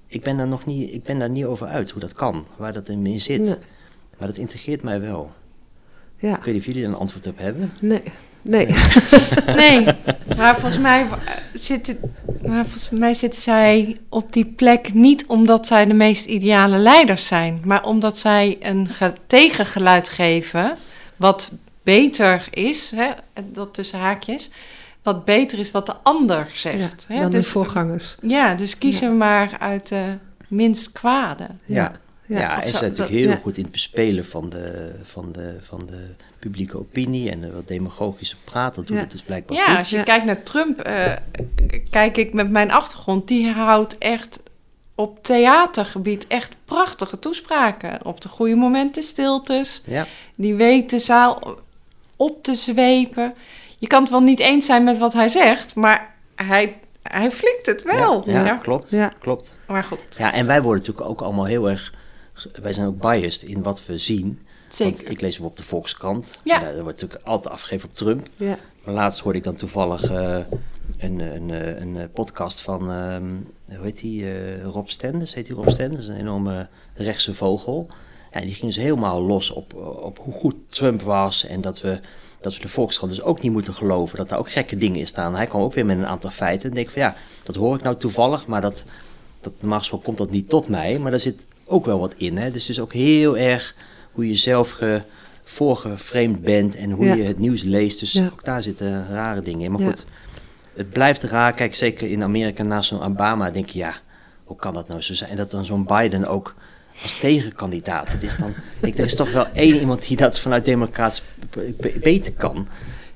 Ik 0.06 0.22
ben 0.22 0.36
daar 0.36 0.48
nog 0.48 0.66
niet, 0.66 0.94
ik 0.94 1.02
ben 1.02 1.18
daar 1.18 1.30
niet 1.30 1.44
over 1.44 1.66
uit 1.66 1.90
hoe 1.90 2.00
dat 2.00 2.12
kan, 2.12 2.46
waar 2.56 2.72
dat 2.72 2.88
in 2.88 3.20
zit. 3.20 3.40
Nee. 3.40 3.56
Maar 4.18 4.28
dat 4.28 4.36
integreert 4.36 4.82
mij 4.82 5.00
wel. 5.00 5.32
Ja, 6.18 6.36
Ik 6.36 6.42
weet 6.44 6.54
niet 6.54 6.62
of 6.62 6.66
jullie 6.66 6.84
een 6.84 6.94
antwoord 6.94 7.26
op 7.26 7.38
hebben. 7.38 7.72
nee. 7.80 8.02
Nee. 8.42 8.66
Nee, 9.46 9.84
maar 10.36 10.54
volgens 10.54 10.78
mij, 10.78 11.00
eh, 11.02 11.08
zitten, 11.54 11.98
maar 12.46 12.64
volgens 12.66 12.90
mij 12.90 13.14
zitten 13.14 13.40
zij 13.42 14.00
op 14.08 14.32
die 14.32 14.46
plek 14.46 14.92
niet 14.94 15.26
omdat 15.26 15.66
zij 15.66 15.84
de 15.84 15.94
meest 15.94 16.24
ideale 16.26 16.76
leiders 16.76 17.26
zijn, 17.26 17.60
maar 17.64 17.84
omdat 17.84 18.18
zij 18.18 18.56
een 18.60 18.88
ge- 18.88 19.12
tegengeluid 19.26 20.08
geven 20.08 20.76
wat 21.16 21.52
beter 21.82 22.48
is, 22.50 22.92
hè, 22.94 23.10
dat 23.52 23.74
tussen 23.74 23.98
haakjes, 23.98 24.50
wat 25.04 25.24
beter 25.24 25.58
is 25.58 25.70
wat 25.70 25.86
de 25.86 25.94
ander 26.02 26.38
Ja, 26.38 26.54
zegt. 26.58 27.04
hè. 27.08 27.20
dan 27.20 27.30
de 27.30 27.36
dus, 27.36 27.48
voorgangers. 27.48 28.16
ja, 28.22 28.54
dus 28.54 28.78
kiezen 28.78 29.16
maar 29.16 29.56
uit 29.60 29.88
de 29.88 30.18
minst 30.48 30.92
kwade. 30.92 31.46
Ja, 31.64 31.92
Ja, 32.26 32.38
ja, 32.40 32.62
en 32.62 32.68
ze 32.70 32.76
zijn 32.76 32.90
natuurlijk 32.90 33.16
heel 33.16 33.28
ja. 33.28 33.36
goed 33.42 33.56
in 33.56 33.62
het 33.62 33.72
bespelen 33.72 34.24
van 34.24 34.48
de, 34.48 34.94
van 35.02 35.32
de, 35.32 35.56
van 35.60 35.80
de 35.86 36.14
publieke 36.38 36.78
opinie 36.78 37.30
en 37.30 37.40
de 37.40 37.52
wat 37.52 37.68
demagogische 37.68 38.36
praat. 38.44 38.74
Dat 38.74 38.86
doet 38.86 38.96
Ja. 38.96 39.02
het 39.02 39.10
dus 39.10 39.22
blijkbaar 39.22 39.56
Ja, 39.56 39.66
goed. 39.66 39.76
als 39.76 39.90
je 39.90 39.96
Ja. 39.96 40.02
kijkt 40.02 40.24
naar 40.24 40.42
Trump, 40.42 40.80
eh, 40.80 41.12
kijk 41.90 42.16
ik 42.16 42.32
met 42.32 42.50
mijn 42.50 42.70
achtergrond, 42.72 43.28
die 43.28 43.48
houdt 43.50 43.98
echt 43.98 44.38
op 44.94 45.24
theatergebied 45.24 46.26
echt 46.26 46.54
prachtige 46.64 47.18
toespraken. 47.18 48.04
Op 48.04 48.20
de 48.20 48.28
goede 48.28 48.54
momenten 48.54 49.02
stiltes. 49.02 49.82
Ja, 49.86 50.06
Die 50.34 50.54
weet 50.54 50.90
de 50.90 50.98
zaal 50.98 51.58
op 52.16 52.42
te 52.42 52.54
zwepen. 52.54 53.34
Je 53.84 53.90
kan 53.90 54.02
het 54.02 54.10
wel 54.10 54.20
niet 54.20 54.40
eens 54.40 54.66
zijn 54.66 54.84
met 54.84 54.98
wat 54.98 55.12
hij 55.12 55.28
zegt, 55.28 55.74
maar 55.74 56.14
hij, 56.34 56.80
hij 57.02 57.30
flikt 57.30 57.66
het 57.66 57.82
wel. 57.82 58.30
ja, 58.30 58.44
Ja. 58.44 58.56
klopt. 58.56 58.90
Ja. 58.90 59.12
klopt. 59.20 59.58
Maar 59.66 59.84
goed, 59.84 59.98
Ja, 60.18 60.32
en 60.32 60.46
wij 60.46 60.62
worden 60.62 60.80
natuurlijk 60.80 61.08
ook 61.08 61.20
allemaal 61.22 61.44
heel 61.44 61.70
erg. 61.70 61.94
Wij 62.62 62.72
zijn 62.72 62.86
ook 62.86 63.00
biased 63.00 63.42
in 63.48 63.62
wat 63.62 63.86
we 63.86 63.98
zien. 63.98 64.46
zeker. 64.68 64.94
Want 64.94 65.10
ik 65.10 65.20
lees 65.20 65.30
bijvoorbeeld 65.30 65.56
de 65.56 65.62
Volkskrant. 65.62 66.40
Ja. 66.44 66.56
En 66.58 66.74
daar 66.74 66.82
wordt 66.82 67.00
natuurlijk 67.00 67.28
altijd 67.28 67.54
afgegeven 67.54 67.88
op 67.88 67.94
Trump. 67.94 68.26
Ja. 68.36 68.56
Maar 68.84 68.94
laatst 68.94 69.20
hoorde 69.20 69.38
ik 69.38 69.44
dan 69.44 69.54
toevallig 69.54 70.02
eh, 70.10 70.36
een, 70.98 71.20
een, 71.20 71.50
eh, 71.50 71.80
een, 71.80 71.96
eh, 71.96 72.04
podcast 72.14 72.60
van, 72.60 72.90
ehm, 72.90 73.24
hoe 73.76 73.84
heet 73.84 74.00
die, 74.00 74.24
eh, 74.24 74.62
Rob 74.62 74.88
Stenders, 74.88 75.34
heet 75.34 75.46
die 75.46 75.54
Rob 75.54 75.68
Stenders, 75.68 76.06
een 76.06 76.16
enorme 76.18 76.68
rechtse 76.94 77.34
vogel. 77.34 77.86
Ja, 78.32 78.40
en 78.40 78.46
die 78.46 78.54
ging 78.54 78.74
dus 78.74 78.82
helemaal 78.82 79.22
los 79.22 79.50
op, 79.50 79.74
op 80.02 80.18
hoe 80.18 80.32
goed 80.34 80.54
Trump 80.66 81.02
was 81.02 81.46
en 81.46 81.60
dat 81.60 81.80
we, 81.80 82.00
dat 82.44 82.54
we 82.56 82.60
de 82.62 82.68
Volkskrant 82.68 83.12
dus 83.12 83.22
ook 83.22 83.40
niet 83.42 83.52
moeten 83.52 83.74
geloven, 83.74 84.16
dat 84.16 84.28
daar 84.28 84.38
ook 84.38 84.50
gekke 84.50 84.76
dingen 84.76 84.98
in 84.98 85.06
staan. 85.06 85.34
Hij 85.34 85.46
kwam 85.46 85.62
ook 85.62 85.74
weer 85.74 85.86
met 85.86 85.96
een 85.98 86.06
aantal 86.06 86.30
feiten 86.30 86.68
en 86.68 86.74
denk 86.74 86.90
van 86.90 87.02
ja, 87.02 87.14
dat 87.42 87.54
hoor 87.54 87.76
ik 87.76 87.82
nou 87.82 87.96
toevallig, 87.96 88.46
maar 88.46 88.60
dat, 88.60 88.84
dat 89.40 89.52
normaal 89.60 89.78
gesproken 89.78 90.06
komt 90.06 90.18
dat 90.18 90.30
niet 90.30 90.48
tot 90.48 90.68
mij, 90.68 90.98
maar 90.98 91.10
daar 91.10 91.20
zit 91.20 91.46
ook 91.64 91.84
wel 91.86 91.98
wat 91.98 92.14
in. 92.16 92.36
Hè? 92.36 92.50
Dus 92.50 92.62
het 92.62 92.76
is 92.76 92.80
ook 92.82 92.92
heel 92.92 93.36
erg 93.36 93.74
hoe 94.12 94.28
je 94.28 94.36
zelf 94.36 94.70
ge, 94.70 95.02
voorgeframed 95.44 96.40
bent 96.42 96.76
en 96.76 96.90
hoe 96.90 97.04
Ja. 97.06 97.14
je 97.14 97.22
het 97.22 97.38
nieuws 97.38 97.62
leest. 97.62 98.00
Dus 98.00 98.12
Ja. 98.12 98.24
ook 98.32 98.44
daar 98.44 98.62
zitten 98.62 99.06
rare 99.10 99.42
dingen 99.42 99.60
in. 99.64 99.72
Maar 99.72 99.80
Ja. 99.80 99.86
goed, 99.86 100.04
het 100.74 100.90
blijft 100.90 101.22
raar. 101.22 101.52
Kijk, 101.52 101.74
zeker 101.74 102.10
in 102.10 102.22
Amerika 102.22 102.62
na 102.62 102.82
zo'n 102.82 103.02
Obama 103.02 103.50
denk 103.50 103.68
je, 103.68 103.78
ja, 103.78 103.94
hoe 104.44 104.56
kan 104.56 104.74
dat 104.74 104.88
nou 104.88 105.00
zo 105.00 105.14
zijn? 105.14 105.30
En 105.30 105.36
dat 105.36 105.50
dan 105.50 105.64
zo'n 105.64 105.84
Biden 105.84 106.26
ook 106.26 106.54
als 107.02 107.18
tegenkandidaat. 107.18 108.12
Het 108.12 108.22
is 108.22 108.36
dan, 108.36 108.48
ik 108.48 108.54
denk, 108.80 108.98
er 108.98 109.04
is 109.04 109.16
toch 109.16 109.32
wel 109.32 109.46
één 109.52 109.76
iemand 109.78 110.06
die 110.08 110.16
dat 110.16 110.40
vanuit 110.40 110.64
democratisch 110.64 111.22
be- 111.50 111.74
be- 111.80 111.94
beter 112.02 112.32
kan. 112.32 112.68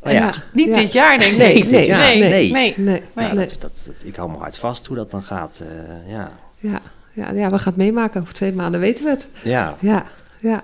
Maar 0.02 0.12
ja, 0.12 0.18
Ja. 0.26 0.34
Niet 0.52 0.68
Ja. 0.68 0.74
dit 0.74 0.92
jaar, 0.92 1.18
denk 1.18 1.32
ik. 1.32 1.38
Nee, 1.38 1.64
nee, 1.64 1.88
nee, 1.90 2.18
nee. 2.18 2.50
nee. 2.52 2.74
Nee, 2.76 3.02
nou, 3.14 3.34
dat, 3.34 3.48
dat, 3.58 3.82
dat- 3.86 4.02
ik 4.04 4.16
hou 4.16 4.30
me 4.30 4.36
hard 4.36 4.58
vast 4.58 4.86
hoe 4.86 4.96
dat 4.96 5.10
dan 5.10 5.22
gaat. 5.22 5.62
eh, 5.62 6.12
ja. 6.12 6.30
Ja, 6.58 6.80
ja, 7.12 7.30
ja, 7.32 7.50
we 7.50 7.58
gaan 7.58 7.72
het 7.72 7.76
meemaken. 7.76 8.20
Over 8.20 8.34
twee 8.34 8.52
maanden 8.52 8.80
weten 8.80 9.04
we 9.04 9.10
het. 9.10 9.30
Ja. 9.42 9.76
Ja, 9.80 10.04
ja, 10.38 10.62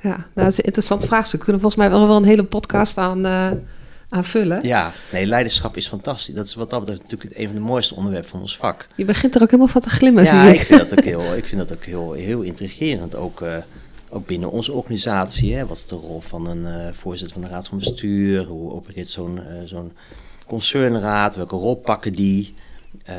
ja. 0.00 0.08
Nou, 0.10 0.22
dat 0.34 0.46
is 0.46 0.58
een 0.58 0.64
interessant 0.64 1.04
vraagstuk. 1.04 1.38
We 1.38 1.44
kunnen 1.44 1.62
volgens 1.62 1.82
mij 1.82 1.90
wel, 1.90 2.06
wel 2.06 2.16
een 2.16 2.24
hele 2.24 2.44
podcast 2.44 2.98
aan, 2.98 3.26
eh, 3.26 3.46
aan 4.08 4.24
vullen. 4.24 4.64
ja, 4.66 4.92
nee, 5.12 5.26
leiderschap 5.26 5.76
is 5.76 5.86
fantastisch. 5.88 6.34
Dat 6.34 6.46
is 6.46 6.54
wat 6.54 6.70
dat 6.70 6.80
betreft 6.80 7.02
natuurlijk 7.02 7.38
een 7.38 7.46
van 7.46 7.54
de 7.54 7.60
mooiste 7.60 7.94
onderwerpen 7.94 8.30
van 8.30 8.40
ons 8.40 8.56
vak. 8.56 8.86
Je 8.96 9.04
begint 9.04 9.34
er 9.34 9.42
ook 9.42 9.50
helemaal 9.50 9.72
van 9.72 9.80
te 9.80 9.90
glimmen, 9.90 10.24
Ja, 10.24 10.42
zie 10.44 10.52
ik 10.54 10.60
ik. 10.60 10.66
vind 10.66 10.80
dat 10.90 10.98
ook 10.98 11.04
heel, 11.04 11.34
ik 11.36 11.44
vind 11.46 11.68
dat 11.68 11.78
ook 11.78 11.84
heel, 11.84 12.12
heel 12.12 12.40
intrigerend. 12.42 13.16
Ook, 13.16 13.40
eh, 13.42 13.56
ook 14.08 14.26
binnen 14.26 14.50
onze 14.50 14.72
organisatie. 14.72 15.54
Hè. 15.54 15.66
Wat 15.66 15.76
is 15.76 15.86
de 15.86 15.94
rol 15.94 16.20
van 16.20 16.46
een 16.46 16.66
eh, 16.66 16.92
voorzitter 16.92 17.32
van 17.40 17.48
de 17.48 17.54
raad 17.54 17.68
van 17.68 17.78
bestuur? 17.78 18.44
Hoe 18.44 18.72
opereert 18.72 19.08
zo'n 19.08 19.38
eh, 19.38 19.54
zo'n 19.64 19.92
concernraad? 20.46 21.36
Welke 21.36 21.56
rol 21.56 21.74
pakken 21.76 22.12
die? 22.12 22.54
Eh, 23.04 23.14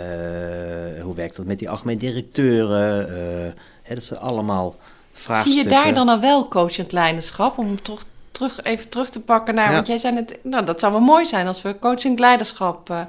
hoe 1.02 1.16
werkt 1.16 1.36
dat 1.36 1.46
met 1.46 1.60
die 1.60 1.70
algemeen 1.70 1.98
directeuren? 1.98 3.10
Eh, 3.10 3.52
hè, 3.84 3.94
dat 3.94 4.04
zijn 4.04 4.20
allemaal 4.20 4.76
Zie 4.80 5.24
vraagstukken. 5.24 5.64
je 5.64 5.70
daar 5.70 5.94
dan 5.94 6.10
al 6.10 6.20
wel 6.20 6.48
coachend 6.48 6.92
leiderschap? 6.92 7.58
Om 7.58 7.82
toch 7.82 8.04
terug, 8.38 8.64
even 8.64 8.90
terug 8.90 9.10
te 9.10 9.22
pakken 9.22 9.56
naar... 9.56 9.70
Ja. 9.70 9.74
Want 9.76 9.88
jij 9.88 9.98
zei 9.98 10.16
het... 10.16 10.40
Nou, 10.44 10.66
dat 10.66 10.80
zou 10.80 10.92
wel 10.92 11.02
mooi 11.02 11.26
zijn 11.26 11.48
als 11.48 11.62
we 11.62 11.80
coaching 11.80 12.20
leiderschap... 12.20 12.90
eh, 12.90 13.02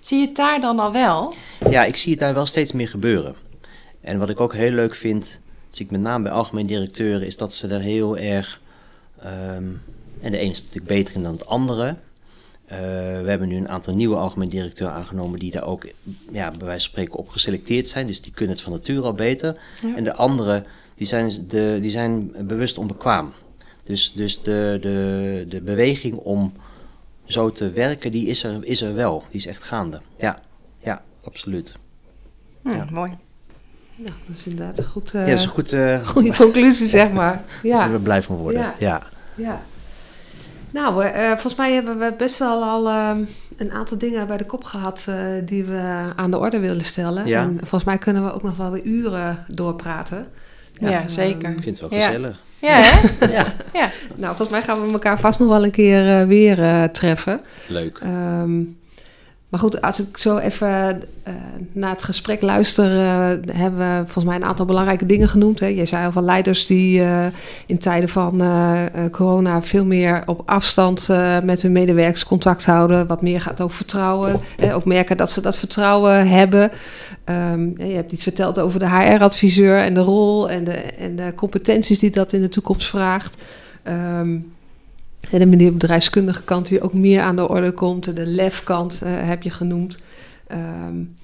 zie 0.00 0.20
je 0.20 0.26
het 0.26 0.36
daar 0.36 0.60
dan 0.60 0.78
al 0.78 0.92
wel? 0.92 1.34
Ja, 1.70 1.84
ik 1.84 1.96
zie 1.96 2.10
het 2.10 2.20
daar 2.20 2.34
wel 2.34 2.46
steeds 2.46 2.72
meer 2.72 2.88
gebeuren. 2.88 3.34
En 4.00 4.18
wat 4.18 4.28
ik 4.28 4.40
ook 4.40 4.54
heel 4.54 4.70
leuk 4.70 4.94
vind, 4.94 5.40
zie 5.68 5.84
ik 5.84 5.90
met 5.90 6.00
name 6.00 6.22
bij 6.22 6.32
algemeen 6.32 6.66
directeuren, 6.66 7.26
is 7.26 7.36
dat 7.36 7.52
ze 7.52 7.68
er 7.68 7.80
heel 7.80 8.16
erg. 8.16 8.60
ehm, 9.22 9.64
en 10.20 10.32
de 10.32 10.38
ene 10.38 10.50
is 10.50 10.58
natuurlijk 10.58 10.86
beter 10.86 11.14
in 11.14 11.22
dan 11.22 11.32
het 11.32 11.46
andere. 11.46 11.96
Eh, 12.66 12.78
we 13.22 13.24
hebben 13.26 13.48
nu 13.48 13.56
een 13.56 13.68
aantal 13.68 13.94
nieuwe 13.94 14.16
algemeen 14.16 14.48
directeuren 14.48 14.96
aangenomen 14.96 15.38
die 15.38 15.50
daar 15.50 15.64
ook, 15.66 15.86
ja, 16.32 16.50
bij 16.50 16.66
wijze 16.66 16.82
van 16.82 16.90
spreken, 16.90 17.18
op 17.18 17.28
geselecteerd 17.28 17.86
zijn. 17.86 18.06
Dus 18.06 18.22
die 18.22 18.32
kunnen 18.32 18.54
het 18.54 18.64
van 18.64 18.72
nature 18.72 19.02
al 19.02 19.14
beter. 19.14 19.56
Ja. 19.82 19.96
En 19.96 20.04
de 20.04 20.14
andere, 20.14 20.64
die 20.94 21.06
zijn, 21.06 21.32
de, 21.48 21.78
die 21.80 21.90
zijn 21.90 22.32
bewust 22.46 22.78
onbekwaam. 22.78 23.32
Dus, 23.86 24.12
dus 24.12 24.42
de, 24.42 24.78
de, 24.80 25.44
de 25.48 25.60
beweging 25.60 26.14
om 26.14 26.52
zo 27.24 27.50
te 27.50 27.70
werken, 27.70 28.12
die 28.12 28.26
is 28.26 28.44
er, 28.44 28.64
is 28.64 28.82
er 28.82 28.94
wel. 28.94 29.24
Die 29.30 29.36
is 29.40 29.46
echt 29.46 29.62
gaande. 29.62 30.00
Ja, 30.16 30.38
ja 30.78 31.02
absoluut. 31.24 31.74
Hm, 32.62 32.68
Ja. 32.70 32.86
Mooi. 32.92 33.12
Nou, 33.96 34.12
dat 34.26 34.36
is 34.36 34.46
inderdaad 34.46 34.78
een 34.78 34.84
goed, 34.84 35.14
eh, 35.14 35.20
ja, 35.20 35.26
dat 35.26 35.38
is 35.38 35.44
een 35.44 35.50
goed, 35.50 35.72
eh 35.72 36.06
goede 36.06 36.34
conclusie, 36.44 36.88
zeg 36.88 37.12
maar. 37.12 37.32
daar 37.32 37.60
Ja, 37.62 37.90
we 37.90 37.98
blij 37.98 38.22
van 38.22 38.36
worden. 38.36 38.60
Ja. 38.60 38.74
Ja. 38.78 39.02
ja. 39.34 39.62
Nou, 40.70 41.04
eh, 41.04 41.30
volgens 41.30 41.54
mij 41.54 41.72
hebben 41.72 41.98
we 41.98 42.14
best 42.18 42.38
wel 42.38 42.62
al 42.62 42.88
ehm, 42.88 43.24
een 43.56 43.72
aantal 43.72 43.98
dingen 43.98 44.26
bij 44.26 44.36
de 44.36 44.46
kop 44.46 44.64
gehad 44.64 45.06
uh, 45.08 45.16
die 45.44 45.64
we 45.64 46.12
aan 46.16 46.30
de 46.30 46.38
orde 46.38 46.58
willen 46.58 46.84
stellen. 46.84 47.26
Ja. 47.26 47.42
En 47.42 47.58
volgens 47.58 47.84
mij 47.84 47.98
kunnen 47.98 48.24
we 48.24 48.32
ook 48.32 48.42
nog 48.42 48.56
wel 48.56 48.70
weer 48.70 48.84
uren 48.84 49.44
doorpraten. 49.48 50.26
Ja, 50.72 50.88
ja 50.88 51.08
zeker. 51.08 51.50
Ik 51.50 51.62
vind 51.62 51.80
het 51.80 51.90
wel 51.90 52.00
gezellig. 52.00 52.44
Ja, 52.58 52.80
hè? 52.80 53.26
ja. 53.38 53.54
ja. 53.72 53.90
Nou, 54.14 54.36
volgens 54.36 54.48
mij 54.48 54.62
gaan 54.62 54.82
we 54.86 54.92
elkaar 54.92 55.20
vast 55.20 55.38
nog 55.38 55.48
wel 55.48 55.64
een 55.64 55.70
keer 55.70 56.20
uh, 56.20 56.22
weer 56.22 56.58
uh, 56.58 56.84
treffen. 56.84 57.40
Leuk. 57.66 58.00
Um, 58.04 58.78
maar 59.48 59.60
goed, 59.60 59.80
als 59.80 60.00
ik 60.00 60.16
zo 60.16 60.38
even 60.38 60.68
uh, 60.68 61.34
naar 61.72 61.90
het 61.90 62.02
gesprek 62.02 62.42
luister, 62.42 62.90
uh, 62.90 63.26
hebben 63.52 63.78
we 63.78 64.02
volgens 64.02 64.24
mij 64.24 64.36
een 64.36 64.44
aantal 64.44 64.66
belangrijke 64.66 65.06
dingen 65.06 65.28
genoemd. 65.28 65.60
Hè. 65.60 65.66
Je 65.66 65.84
zei 65.84 66.04
al 66.04 66.12
van 66.12 66.24
leiders 66.24 66.66
die 66.66 67.00
uh, 67.00 67.26
in 67.66 67.78
tijden 67.78 68.08
van 68.08 68.42
corona 69.10 69.62
veel 69.62 69.84
meer 69.84 70.22
op 70.26 70.42
afstand 70.46 71.08
met 71.42 71.62
hun 71.62 71.72
medewerkers 71.72 72.24
contact 72.24 72.66
houden. 72.66 73.06
Wat 73.06 73.22
meer 73.22 73.40
gaat 73.40 73.60
over 73.60 73.76
vertrouwen. 73.76 74.40
Hè. 74.56 74.74
Ook 74.74 74.84
merken 74.84 75.16
dat 75.16 75.30
ze 75.30 75.40
dat 75.40 75.56
vertrouwen 75.56 76.28
hebben. 76.28 76.70
Um, 77.52 77.74
je 77.76 77.94
hebt 77.94 78.12
iets 78.12 78.22
verteld 78.22 78.58
over 78.58 78.78
de 78.78 78.88
HR-adviseur 78.88 79.78
en 79.78 79.94
de 79.94 80.00
rol 80.00 80.50
en 80.50 80.64
de, 80.64 80.72
en 80.72 81.16
de 81.16 81.32
competenties 81.34 81.98
die 81.98 82.10
dat 82.10 82.32
in 82.32 82.40
de 82.40 82.48
toekomst 82.48 82.88
vraagt. 82.88 83.42
Um, 83.84 84.55
de 85.30 85.72
bedrijfskundige 85.72 86.42
kant 86.42 86.68
die 86.68 86.80
ook 86.80 86.94
meer 86.94 87.22
aan 87.22 87.36
de 87.36 87.48
orde 87.48 87.72
komt. 87.72 88.16
De 88.16 88.26
lefkant 88.26 89.00
uh, 89.04 89.08
heb 89.12 89.42
je 89.42 89.50
genoemd. 89.50 89.98
Um, 90.52 91.14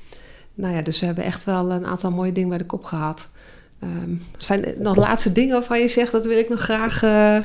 nou 0.54 0.74
ja, 0.74 0.82
dus 0.82 1.00
we 1.00 1.06
hebben 1.06 1.24
echt 1.24 1.44
wel 1.44 1.70
een 1.70 1.86
aantal 1.86 2.10
mooie 2.10 2.32
dingen 2.32 2.48
bij 2.48 2.58
de 2.58 2.66
kop 2.66 2.84
gehad. 2.84 3.30
Um, 3.82 4.22
zijn 4.36 4.64
er 4.64 4.74
nog 4.78 4.96
laatste 4.96 5.32
dingen 5.32 5.52
waarvan 5.52 5.80
je 5.80 5.88
zegt, 5.88 6.12
dat 6.12 6.26
wil 6.26 6.38
ik 6.38 6.48
nog 6.48 6.60
graag 6.60 7.02
uh, 7.02 7.38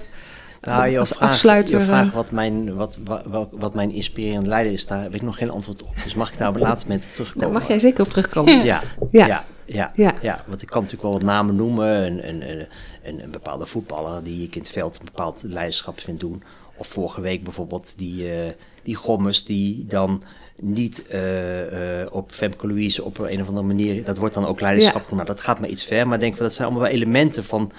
nou, 0.61 0.87
je 0.87 0.99
als 0.99 1.09
vraag, 1.09 1.29
afsluiter... 1.29 1.77
Je 1.77 1.83
vraagt 1.83 2.13
wat 2.13 2.31
mijn, 2.31 2.75
wat, 2.75 2.99
wat, 3.25 3.47
wat 3.51 3.73
mijn 3.73 3.91
inspirerend 3.91 4.47
leider 4.47 4.73
is, 4.73 4.87
daar 4.87 5.01
heb 5.01 5.15
ik 5.15 5.21
nog 5.21 5.37
geen 5.37 5.49
antwoord 5.49 5.83
op. 5.83 5.95
Dus 6.03 6.13
mag 6.13 6.31
ik 6.31 6.37
daar 6.37 6.49
op 6.49 6.55
een 6.55 6.61
later 6.61 6.87
moment 6.87 7.05
op 7.05 7.11
terugkomen? 7.13 7.49
Daar 7.49 7.59
mag 7.59 7.67
jij 7.67 7.79
zeker 7.79 8.03
op 8.03 8.09
terugkomen. 8.09 8.63
Ja, 8.63 8.81
ja. 9.11 9.25
ja. 9.25 9.45
Ja, 9.67 9.91
ja. 9.95 10.15
ja. 10.21 10.43
want 10.47 10.61
ik 10.61 10.67
kan 10.67 10.81
natuurlijk 10.81 11.09
wel 11.09 11.17
wat 11.17 11.27
namen 11.27 11.55
noemen. 11.55 12.05
Een, 12.05 12.29
een, 12.29 12.67
een, 13.03 13.23
een 13.23 13.31
bepaalde 13.31 13.65
voetballer 13.65 14.23
die 14.23 14.43
ik 14.43 14.55
in 14.55 14.61
het 14.61 14.71
veld 14.71 14.99
een 14.99 15.05
bepaald 15.05 15.43
leiderschap 15.43 15.99
vind 15.99 16.19
doen. 16.19 16.43
Of 16.75 16.87
vorige 16.87 17.21
week 17.21 17.43
bijvoorbeeld 17.43 17.93
die, 17.97 18.23
uh, 18.23 18.51
die 18.83 18.95
Gommers 18.95 19.43
die 19.43 19.85
dan 19.85 20.23
niet 20.55 21.05
uh, 21.11 21.99
uh, 22.01 22.07
op 22.09 22.31
Femke 22.31 22.67
Louise 22.67 23.03
op 23.03 23.17
een 23.17 23.41
of 23.41 23.47
andere 23.47 23.67
manier... 23.67 24.03
Dat 24.03 24.17
wordt 24.17 24.33
dan 24.33 24.45
ook 24.45 24.61
leiderschap 24.61 25.05
ja. 25.09 25.15
Nou, 25.15 25.27
dat 25.27 25.41
gaat 25.41 25.59
maar 25.59 25.69
iets 25.69 25.83
ver. 25.83 26.07
Maar 26.07 26.19
denk 26.19 26.35
van 26.35 26.45
dat 26.45 26.53
zijn 26.53 26.67
allemaal 26.67 26.85
wel 26.85 26.93
elementen 26.93 27.43
van... 27.43 27.71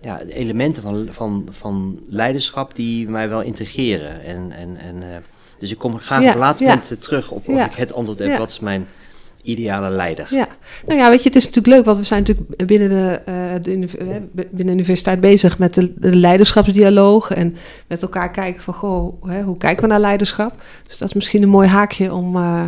Ja, 0.00 0.20
elementen 0.20 0.82
van, 0.82 1.08
van, 1.10 1.46
van 1.50 2.00
leiderschap 2.08 2.74
die 2.74 3.08
mij 3.08 3.28
wel 3.28 3.40
integreren. 3.40 4.22
En, 4.22 4.52
en, 4.52 4.76
en, 4.76 5.24
dus 5.58 5.70
ik 5.70 5.78
kom 5.78 5.98
graag 5.98 6.22
ja, 6.22 6.30
op 6.30 6.38
later 6.38 6.66
ja. 6.66 6.74
moment 6.74 7.02
terug 7.02 7.30
op 7.30 7.48
of 7.48 7.66
ik 7.66 7.74
het 7.74 7.92
antwoord 7.92 8.18
heb. 8.18 8.38
Wat 8.38 8.50
is 8.50 8.60
mijn 8.60 8.86
ideale 9.44 9.90
leider? 9.90 10.26
Ja, 10.30 10.48
nou 10.86 10.98
ja, 10.98 11.08
weet 11.08 11.22
je, 11.22 11.28
het 11.28 11.36
is 11.36 11.44
natuurlijk 11.44 11.74
leuk, 11.74 11.84
want 11.84 11.96
we 11.96 12.04
zijn 12.04 12.20
natuurlijk 12.20 12.66
binnen 12.66 12.88
de, 12.88 13.22
uh, 13.28 13.54
eh, 13.54 14.22
binnen 14.32 14.66
de 14.66 14.72
universiteit 14.72 15.20
bezig 15.20 15.58
met 15.58 15.74
de, 15.74 15.94
de 15.96 16.16
leiderschapsdialoog 16.16 17.30
en 17.30 17.56
met 17.88 18.02
elkaar 18.02 18.30
kijken 18.30 18.62
van, 18.62 18.74
goh, 18.74 19.24
hè, 19.24 19.42
hoe 19.42 19.56
kijken 19.56 19.82
we 19.82 19.88
naar 19.88 20.00
leiderschap? 20.00 20.62
Dus 20.86 20.98
dat 20.98 21.08
is 21.08 21.14
misschien 21.14 21.42
een 21.42 21.48
mooi 21.48 21.68
haakje 21.68 22.12
om 22.12 22.36
uh, 22.36 22.64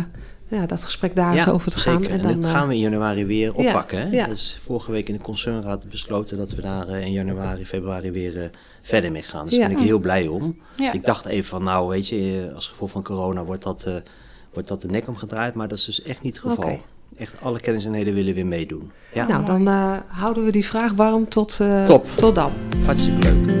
ja, 0.47 0.65
dat 0.65 0.83
gesprek 0.83 1.15
daar 1.15 1.35
eens 1.35 1.49
over 1.49 1.71
te 1.71 1.77
gaan. 1.79 1.99
Zeker. 1.99 2.15
En, 2.15 2.21
dan, 2.21 2.33
dat 2.35 2.45
uh, 2.45 2.51
gaan 2.51 2.67
we 2.67 2.73
in 2.73 2.79
januari 2.79 3.25
weer 3.25 3.53
oppakken. 3.53 3.99
hè? 3.99 4.15
ja. 4.15 4.27
Dus 4.27 4.59
vorige 4.63 4.91
week 4.91 5.07
in 5.07 5.13
de 5.13 5.21
concernraad 5.21 5.89
besloten 5.89 6.37
dat 6.37 6.51
we 6.51 6.61
daar 6.61 6.87
eh, 6.87 7.05
in 7.05 7.11
januari, 7.11 7.65
februari 7.65 8.11
weer 8.11 8.41
eh, 8.41 8.49
verder 8.81 9.11
mee 9.11 9.23
gaan. 9.23 9.45
Dus 9.45 9.53
Ja. 9.53 9.59
daar 9.59 9.69
ben 9.69 9.77
ik 9.77 9.83
heel 9.83 9.99
blij 9.99 10.27
om. 10.27 10.57
Want 10.77 10.93
ik 10.93 11.05
dacht 11.05 11.25
even 11.25 11.49
van, 11.49 11.63
nou 11.63 11.89
weet 11.89 12.07
je, 12.07 12.45
eh, 12.47 12.55
als 12.55 12.67
gevolg 12.67 12.91
van 12.91 13.03
corona 13.03 13.43
wordt 13.43 13.63
dat, 13.63 13.83
eh, 13.85 13.95
wordt 14.57 14.71
dat 14.71 14.81
de 14.81 14.87
nek 14.87 15.07
omgedraaid. 15.07 15.53
Maar 15.53 15.67
dat 15.67 15.77
is 15.77 15.85
dus 15.85 16.03
echt 16.03 16.21
niet 16.21 16.33
het 16.35 16.51
geval. 16.51 16.63
Oké. 16.71 16.79
Echt 17.17 17.35
alle 17.41 17.59
kenniseenheden 17.59 18.13
willen 18.13 18.33
weer 18.33 18.45
meedoen. 18.45 18.91
Ja, 19.13 19.27
Nou, 19.27 19.45
dan 19.45 19.67
uh, 19.67 19.93
houden 20.07 20.43
we 20.43 20.51
die 20.51 20.65
vraag 20.65 20.93
warm 20.93 21.29
tot, 21.29 21.57
uh, 21.61 21.85
Top. 21.85 22.07
tot 22.15 22.35
dan. 22.35 22.51
hartstikke 22.85 23.19
leuk. 23.33 23.55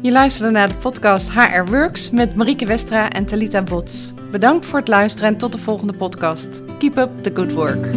Je 0.00 0.12
luisterde 0.12 0.52
naar 0.52 0.68
de 0.68 0.74
podcast 0.74 1.30
HR 1.30 1.64
Works 1.70 2.10
met 2.10 2.36
Marieke 2.36 2.66
Westra 2.66 3.10
en 3.10 3.26
Talita 3.26 3.62
Bots. 3.62 4.12
Bedankt 4.30 4.66
voor 4.66 4.78
het 4.78 4.88
luisteren 4.88 5.30
en 5.30 5.36
tot 5.36 5.52
de 5.52 5.58
volgende 5.58 5.92
podcast. 5.92 6.62
Keep 6.78 6.96
up 6.96 7.10
the 7.22 7.30
good 7.34 7.52
work. 7.52 7.90